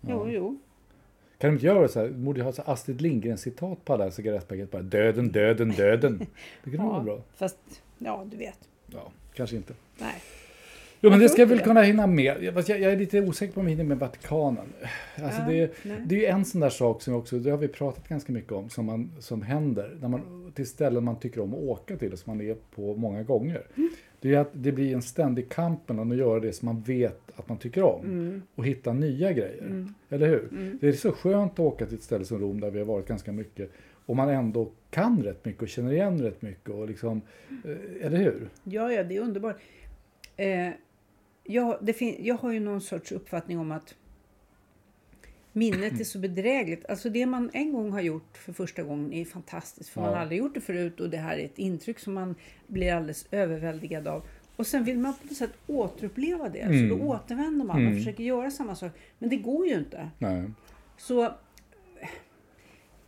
Jo, 0.00 0.28
jo. 0.30 0.58
Kan 1.38 1.50
de 1.50 1.54
inte 1.54 1.66
göra 1.66 1.88
så 1.88 2.00
här? 2.00 2.08
De 2.08 2.24
borde 2.24 2.42
ha 2.42 2.52
så 2.52 2.62
Astrid 2.62 3.00
Lindgren-citat 3.00 3.84
på 3.84 3.92
alla 3.92 4.10
cigarettpaket. 4.10 4.70
Bara 4.70 4.82
döden, 4.82 5.28
döden, 5.32 5.68
döden. 5.70 6.26
Det 6.64 6.76
kan 6.76 6.86
vara 6.88 7.02
bra. 7.02 7.20
Fast, 7.36 7.58
ja, 7.98 8.26
du 8.30 8.36
vet. 8.36 8.58
Ja, 8.86 9.12
kanske 9.34 9.56
inte. 9.56 9.74
Nej. 9.98 10.14
Jo, 11.04 11.10
men 11.10 11.20
Jag 11.20 11.20
det 11.20 11.28
ska 11.28 11.42
inte 11.42 11.54
väl 11.54 11.64
kunna 11.64 11.82
hinna 11.82 12.06
med. 12.06 12.36
Jag, 12.42 12.54
jag, 12.68 12.80
jag 12.80 12.92
är 12.92 12.96
lite 12.96 13.20
osäker 13.20 13.52
på 13.52 13.60
om 13.60 13.66
vi 13.66 13.72
hinner 13.72 13.84
med 13.84 13.98
Vatikanen. 13.98 14.64
Alltså 15.22 15.40
Ja, 15.40 15.48
det, 15.48 15.70
det 16.06 16.14
är 16.14 16.20
ju 16.20 16.26
en 16.26 16.44
sån 16.44 16.60
där 16.60 16.70
sak 16.70 17.02
som 17.02 17.14
också, 17.14 17.38
det 17.38 17.50
har 17.50 17.58
vi 17.58 17.68
pratat 17.68 18.08
ganska 18.08 18.32
mycket 18.32 18.52
om, 18.52 18.68
som, 18.70 18.86
man, 18.86 19.10
som 19.18 19.42
händer 19.42 19.96
när 20.00 20.08
man, 20.08 20.52
till 20.54 20.66
ställen 20.66 21.04
man 21.04 21.18
tycker 21.18 21.40
om 21.40 21.54
att 21.54 21.60
åka 21.60 21.96
till 21.96 22.12
och 22.12 22.18
som 22.18 22.36
man 22.36 22.46
är 22.46 22.56
på 22.74 22.96
många 22.96 23.22
gånger. 23.22 23.62
Mm. 23.76 23.90
Det 24.20 24.34
är 24.34 24.38
att 24.38 24.50
det 24.52 24.72
blir 24.72 24.94
en 24.94 25.02
ständig 25.02 25.48
kamp 25.48 25.88
mellan 25.88 26.12
att 26.12 26.18
göra 26.18 26.40
det 26.40 26.52
som 26.52 26.66
man 26.66 26.80
vet 26.82 27.20
att 27.36 27.48
man 27.48 27.58
tycker 27.58 27.82
om 27.82 28.04
Mm. 28.04 28.42
och 28.54 28.66
hitta 28.66 28.92
nya 28.92 29.32
grejer. 29.32 29.86
Eller 30.10 30.26
hur? 30.28 30.48
Det 30.80 30.88
är 30.88 30.92
så 30.92 31.12
skönt 31.12 31.52
att 31.52 31.60
åka 31.60 31.86
till 31.86 31.94
ett 31.96 32.02
ställe 32.02 32.24
som 32.24 32.38
Rom 32.38 32.60
där 32.60 32.70
vi 32.70 32.78
har 32.78 32.86
varit 32.86 33.08
ganska 33.08 33.32
mycket 33.32 33.70
och 34.06 34.16
man 34.16 34.28
ändå 34.28 34.70
kan 34.90 35.22
rätt 35.22 35.44
mycket 35.44 35.62
och 35.62 35.68
känner 35.68 35.92
igen 35.92 36.22
rätt 36.22 36.42
mycket. 36.42 36.70
Och 36.70 36.88
liksom, 36.88 37.20
eh, 37.64 38.06
eller 38.06 38.18
hur? 38.18 38.48
Ja, 38.64 38.92
ja, 38.92 39.02
det 39.02 39.16
är 39.16 39.20
underbart. 39.20 39.56
Eh, 40.36 40.68
jag, 41.44 41.94
jag 42.18 42.34
har 42.34 42.52
ju 42.52 42.60
någon 42.60 42.80
sorts 42.80 43.12
uppfattning 43.12 43.58
om 43.58 43.70
att 43.72 43.94
minnet 45.52 46.00
är 46.00 46.04
så 46.04 46.18
bedrägligt. 46.18 46.86
Alltså 46.88 47.10
det 47.10 47.26
man 47.26 47.50
en 47.52 47.72
gång 47.72 47.92
har 47.92 48.00
gjort 48.00 48.36
för 48.36 48.52
första 48.52 48.82
gången 48.82 49.12
är 49.12 49.24
fantastiskt. 49.24 49.90
För 49.90 50.00
man 50.00 50.10
Ja. 50.10 50.14
har 50.16 50.22
aldrig 50.22 50.38
gjort 50.38 50.54
det 50.54 50.60
förut 50.60 51.00
och 51.00 51.10
det 51.10 51.16
här 51.16 51.38
är 51.38 51.44
ett 51.44 51.58
intryck 51.58 51.98
som 51.98 52.14
man 52.14 52.34
blir 52.66 52.92
alldeles 52.92 53.26
överväldigad 53.30 54.08
av. 54.08 54.22
Och 54.56 54.66
sen 54.66 54.84
vill 54.84 54.98
man 54.98 55.12
på 55.14 55.26
något 55.26 55.36
sätt 55.36 55.50
återuppleva 55.66 56.48
det. 56.48 56.88
Så 56.90 56.96
då 56.96 57.02
återvänder 57.04 57.64
man 57.64 57.86
och 57.86 57.94
försöker 57.94 58.24
göra 58.24 58.50
samma 58.50 58.74
sak. 58.74 58.92
Men 59.18 59.28
det 59.30 59.36
går 59.36 59.66
ju 59.66 59.74
inte. 59.78 60.10
Nej. 60.18 60.50
Så, 60.96 61.32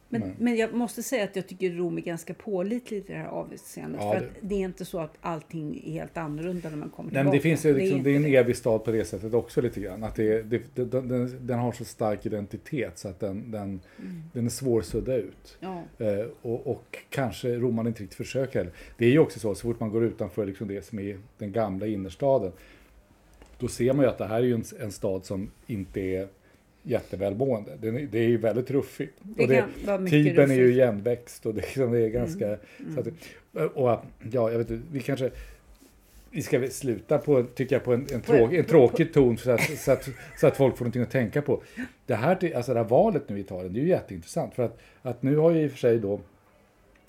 men, 0.09 0.33
men 0.39 0.57
jag 0.57 0.75
måste 0.75 1.03
säga 1.03 1.25
att 1.25 1.37
jag 1.37 1.47
tycker 1.49 1.71
Rom 1.71 1.97
är 1.99 2.03
ganska 2.03 2.35
pålitligt 2.35 3.11
i 3.11 3.13
det 3.13 3.19
här 3.19 3.27
avseendet. 3.29 4.01
Ja, 4.03 4.13
för 4.13 4.21
det- 4.21 4.27
att 4.27 4.33
det 4.41 4.55
är 4.55 4.59
inte 4.59 4.85
så 4.85 4.99
att 4.99 5.15
allting 5.21 5.83
är 5.87 5.93
helt 5.93 6.17
annorlunda 6.17 6.71
när 6.71 6.77
man 6.77 6.91
kommer 6.91 7.13
Nej, 7.13 7.25
men 7.25 7.33
det 7.33 7.41
tillbaka. 7.41 7.63
finns 7.63 7.65
ju 7.65 7.75
liksom, 7.83 8.01
är 8.01 8.05
det 8.05 8.11
är 8.11 8.17
en 8.17 8.25
evig 8.25 8.57
stad 8.57 8.85
på 8.85 8.91
det 8.91 9.05
sättet 9.05 9.35
också 9.35 9.61
lite 9.61 9.81
grann. 9.81 10.05
Att 10.05 10.15
det, 10.15 10.43
det, 10.43 10.63
det, 10.75 10.85
den, 10.85 11.47
den 11.47 11.59
har 11.59 11.73
så 11.73 11.85
stark 11.85 12.27
identitet 12.27 12.99
så 12.99 13.09
att 13.09 13.21
den, 13.21 13.51
den, 13.51 13.81
den 14.33 14.47
är 14.47 14.51
svår 14.51 14.81
att 14.81 14.87
sudda 14.87 15.17
ut. 15.17 15.57
Ja. 15.61 15.83
Eh, 15.99 16.27
och, 16.43 16.67
och 16.67 16.99
kanske 17.11 17.49
romarna 17.57 17.89
inte 17.89 18.03
riktigt 18.03 18.17
försöker 18.17 18.59
heller. 18.59 18.73
Det 18.99 19.07
är 19.07 19.11
ju 19.11 19.19
också 19.19 19.39
så, 19.41 19.55
så 19.55 19.63
fort 19.63 19.81
man 19.81 19.91
går 19.91 20.05
utanför 20.05 20.47
liksom 20.47 20.69
det 20.69 20.85
som 20.85 20.99
är 20.99 21.19
den 21.39 21.53
gamla 21.53 21.87
innerstaden. 21.87 22.53
Då 23.59 23.69
ser 23.69 23.93
man 23.93 24.05
ju 24.05 24.11
att 24.11 24.19
det 24.19 24.27
här 24.27 24.37
är 24.37 24.43
ju 24.47 24.55
en, 24.55 24.65
en 24.81 24.93
stad 24.93 25.25
som 25.25 25.51
inte 25.67 26.01
är 26.01 26.29
jättevälmående. 26.87 27.73
Är, 27.83 28.09
det 28.13 28.19
är 28.19 28.29
ju 28.29 28.37
väldigt 28.37 28.71
ruffigt. 28.71 29.13
Det 29.23 29.47
det, 29.47 29.99
mycket 29.99 30.11
Tibern 30.11 30.51
är 30.51 30.55
ju 30.55 30.63
ruffigt. 30.63 30.77
igenväxt 30.77 31.47
och 31.47 31.55
det, 31.55 31.61
liksom, 31.61 31.93
det 31.93 32.01
är 32.01 32.09
ganska... 32.09 32.47
Mm. 32.47 32.59
Så 32.95 33.01
att, 33.01 33.07
det- 33.53 33.65
och 33.67 33.89
ja, 34.33 34.51
jag 34.51 34.59
vet 34.59 34.71
inte, 34.71 34.87
vi 34.93 35.01
kanske... 35.01 35.31
Vi 36.31 36.43
ska 36.43 36.69
sluta 36.71 37.19
på, 37.19 37.43
tycker 37.55 37.75
jag, 37.77 37.85
på 37.85 37.93
en, 37.95 38.07
en, 38.13 38.21
tråk, 38.21 38.53
en 38.53 38.65
tråkig 38.65 39.13
ton 39.13 39.39
så 39.39 39.51
att, 39.51 39.79
så, 39.79 39.93
att, 39.93 40.09
så 40.41 40.47
att 40.47 40.57
folk 40.57 40.77
får 40.77 40.85
någonting 40.85 41.03
att 41.03 41.11
tänka 41.11 41.43
på. 41.43 41.63
Det 42.07 42.15
här, 42.15 42.57
alltså 42.57 42.75
det 42.75 42.81
här 42.81 42.89
valet 42.89 43.29
nu 43.29 43.37
i 43.39 43.41
Italien, 43.41 43.73
det 43.73 43.81
är 43.81 43.83
ju 43.83 43.89
jätteintressant. 43.89 44.55
För 44.55 44.63
att, 44.63 44.79
att 45.03 45.23
nu 45.23 45.37
har 45.37 45.51
ju 45.51 45.63
i 45.63 45.67
och 45.67 45.71
för 45.71 45.79
sig 45.79 45.99
då 45.99 46.21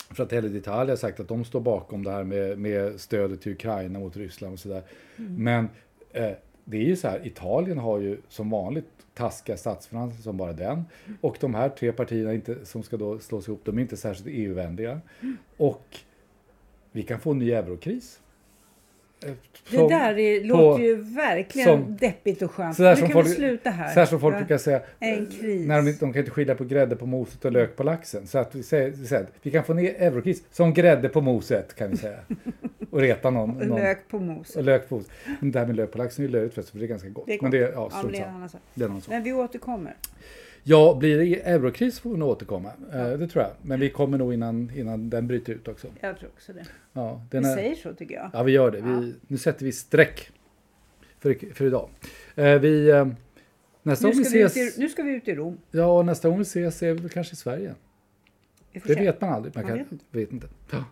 Fratelli 0.10 0.60
d'Italia 0.60 0.96
sagt 0.96 1.20
att 1.20 1.28
de 1.28 1.46
står 1.46 1.60
bakom 1.60 2.04
det 2.04 2.12
här 2.12 2.24
med, 2.24 2.60
med 2.60 3.00
stödet 3.00 3.42
till 3.42 3.52
Ukraina 3.52 4.00
mot 4.00 4.18
Ryssland 4.18 4.54
och 4.54 4.60
sådär. 4.60 4.82
Men 5.16 5.70
eh, 6.14 6.32
det 6.66 6.78
är 6.78 6.82
ju 6.82 6.96
så 6.96 7.08
här, 7.08 7.28
Italien 7.28 7.78
har 7.78 8.00
ju 8.00 8.18
som 8.30 8.50
vanligt 8.50 8.86
taskiga 9.14 9.58
statsfinanser 9.58 10.22
som 10.22 10.38
bara 10.38 10.54
den. 10.54 10.86
Och 11.22 11.38
de 11.40 11.56
här 11.56 11.70
tre 11.70 11.92
partierna 11.92 12.34
inte, 12.34 12.66
som 12.66 12.84
ska 12.84 12.98
då 12.98 13.20
slås 13.20 13.48
ihop, 13.48 13.62
de 13.66 13.78
är 13.78 13.82
inte 13.82 13.98
särskilt 13.98 14.28
EU-vänliga. 14.32 15.02
Och 15.58 16.00
vi 16.92 17.04
kan 17.04 17.20
få 17.20 17.32
en 17.32 17.40
ny 17.40 17.52
eurokris. 17.52 18.20
Eh, 19.26 19.32
Det 19.72 19.78
där 19.88 20.18
är, 20.20 20.40
på- 20.42 20.48
låter 20.48 20.84
ju 20.84 20.96
verkligen 20.96 21.68
som- 21.68 21.98
deppigt 21.98 22.42
och 22.42 22.52
skönt. 22.52 22.76
så 22.78 22.84
där 22.84 22.90
Nu 22.90 22.96
som 22.96 23.08
kan 23.08 23.14
folk, 23.14 23.28
vi 23.28 23.32
sluta 23.32 23.70
här. 23.70 23.94
Så 23.94 24.00
här 24.00 24.06
som 24.08 24.20
folk 24.20 24.38
brukar 24.38 24.58
säga. 24.58 24.82
En 25.00 25.26
kris. 25.26 25.68
När 25.68 25.82
de, 25.82 25.92
de 25.92 26.14
kan 26.14 26.20
inte 26.20 26.32
skilja 26.32 26.56
på 26.56 26.64
grädde 26.64 26.96
på 26.96 27.06
moset 27.06 27.46
och 27.46 27.52
lök 27.52 27.76
på 27.76 27.84
laxen. 27.84 28.28
Så 28.28 28.38
att 28.38 28.56
vi 28.56 28.64
säger, 28.64 28.90
vi 28.92 29.08
säger 29.08 29.26
vi 29.42 29.52
kan 29.52 29.64
få 29.64 29.74
ner 29.74 29.94
eurokris 30.02 30.44
som 30.52 30.74
grädde 30.74 31.10
på 31.10 31.22
moset 31.22 31.76
kan 31.76 31.90
vi 31.92 31.98
säga. 31.98 32.18
Och 32.92 33.00
reta 33.00 33.30
någon. 33.30 33.58
Och 33.62 33.68
någon 33.68 33.80
Lök 33.80 34.08
på 34.10 34.20
mos. 34.20 34.56
och 34.56 34.64
lök 34.64 34.90
på 34.90 34.96
moset. 34.96 35.12
Men 35.40 35.52
det 35.52 35.60
här 35.60 35.66
med 35.68 35.76
lök 35.76 35.92
på 35.92 35.98
laxen 35.98 36.26
är 36.26 36.28
ju 36.28 36.34
löjligt 36.34 36.54
för 36.54 36.80
det 36.80 36.86
är 36.86 36.88
ganska 36.88 37.10
gott. 37.10 37.26
Det 37.28 37.34
är 37.34 37.42
Men 37.42 37.52
gott. 37.52 37.60
det, 37.60 37.72
ja, 37.76 37.90
Ja, 37.92 38.02
men 38.04 38.12
det 38.12 38.18
är 38.18 38.22
en 38.24 38.30
annan 38.30 38.44
är 38.44 39.02
sak. 39.02 39.10
Men 39.10 39.24
vi 39.24 39.34
återkommer. 39.34 39.96
Ja, 40.68 40.96
blir 41.00 41.18
det 41.18 41.50
eurokris 41.50 42.00
får 42.00 42.10
vi 42.10 42.18
nog 42.18 42.30
återkomma. 42.30 42.72
Eh, 42.94 43.08
Det 43.10 43.28
tror 43.28 43.44
jag. 43.44 43.52
Men 43.62 43.80
vi 43.80 43.90
kommer 43.90 44.18
nog 44.18 44.34
innan, 44.34 44.72
innan 44.76 45.10
den 45.10 45.28
bryter 45.28 45.54
ut 45.54 45.68
också. 45.68 45.88
Jag 46.02 46.20
tror 46.20 46.30
också 46.30 46.54
det. 46.54 46.66
Ja, 46.94 47.22
Vi 47.32 47.38
är, 47.38 47.42
säger 47.44 47.76
så 47.76 47.94
tycker 47.94 48.16
jag. 48.16 48.30
ja 48.34 48.44
vi 48.44 48.52
gör 48.52 48.72
det. 48.72 48.82
Vi, 48.82 49.14
Nu 49.28 49.38
sätter 49.38 49.66
vi 49.66 49.72
streck 49.72 50.32
för, 51.20 51.54
för 51.54 51.66
idag. 51.66 51.90
Eh, 52.36 52.60
Vi, 52.60 52.90
eh, 52.90 53.08
nästa 53.84 54.08
Nu 54.08 54.14
gång 54.14 54.24
vi 54.24 54.42
ses, 54.44 54.78
i, 54.78 54.82
nu 54.82 54.90
ska 54.90 55.04
vi 55.04 55.12
ut 55.16 55.28
i 55.28 55.36
Rom. 55.36 55.58
ja, 55.72 56.04
nästa 56.04 56.30
gång 56.30 56.38
vi 56.38 56.42
ses 56.42 56.84
är 56.84 56.94
vi 56.94 57.10
kanske 57.10 57.34
i 57.34 57.36
Sverige. 57.36 57.76
Det 58.74 58.80
se. 58.80 58.96
vet 58.96 59.22
man 59.22 59.30
aldrig. 59.30 59.56
Man 59.56 59.64
Man 59.64 59.70
kan, 59.70 59.78
vet 59.84 59.92
inte. 59.92 60.06
vet 60.12 60.32
inte. 60.32 60.48
Ja. 60.72 60.84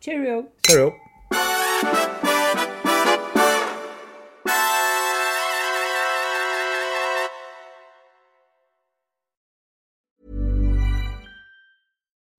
Cheerio! 0.00 0.46
Cheerio. 0.68 0.92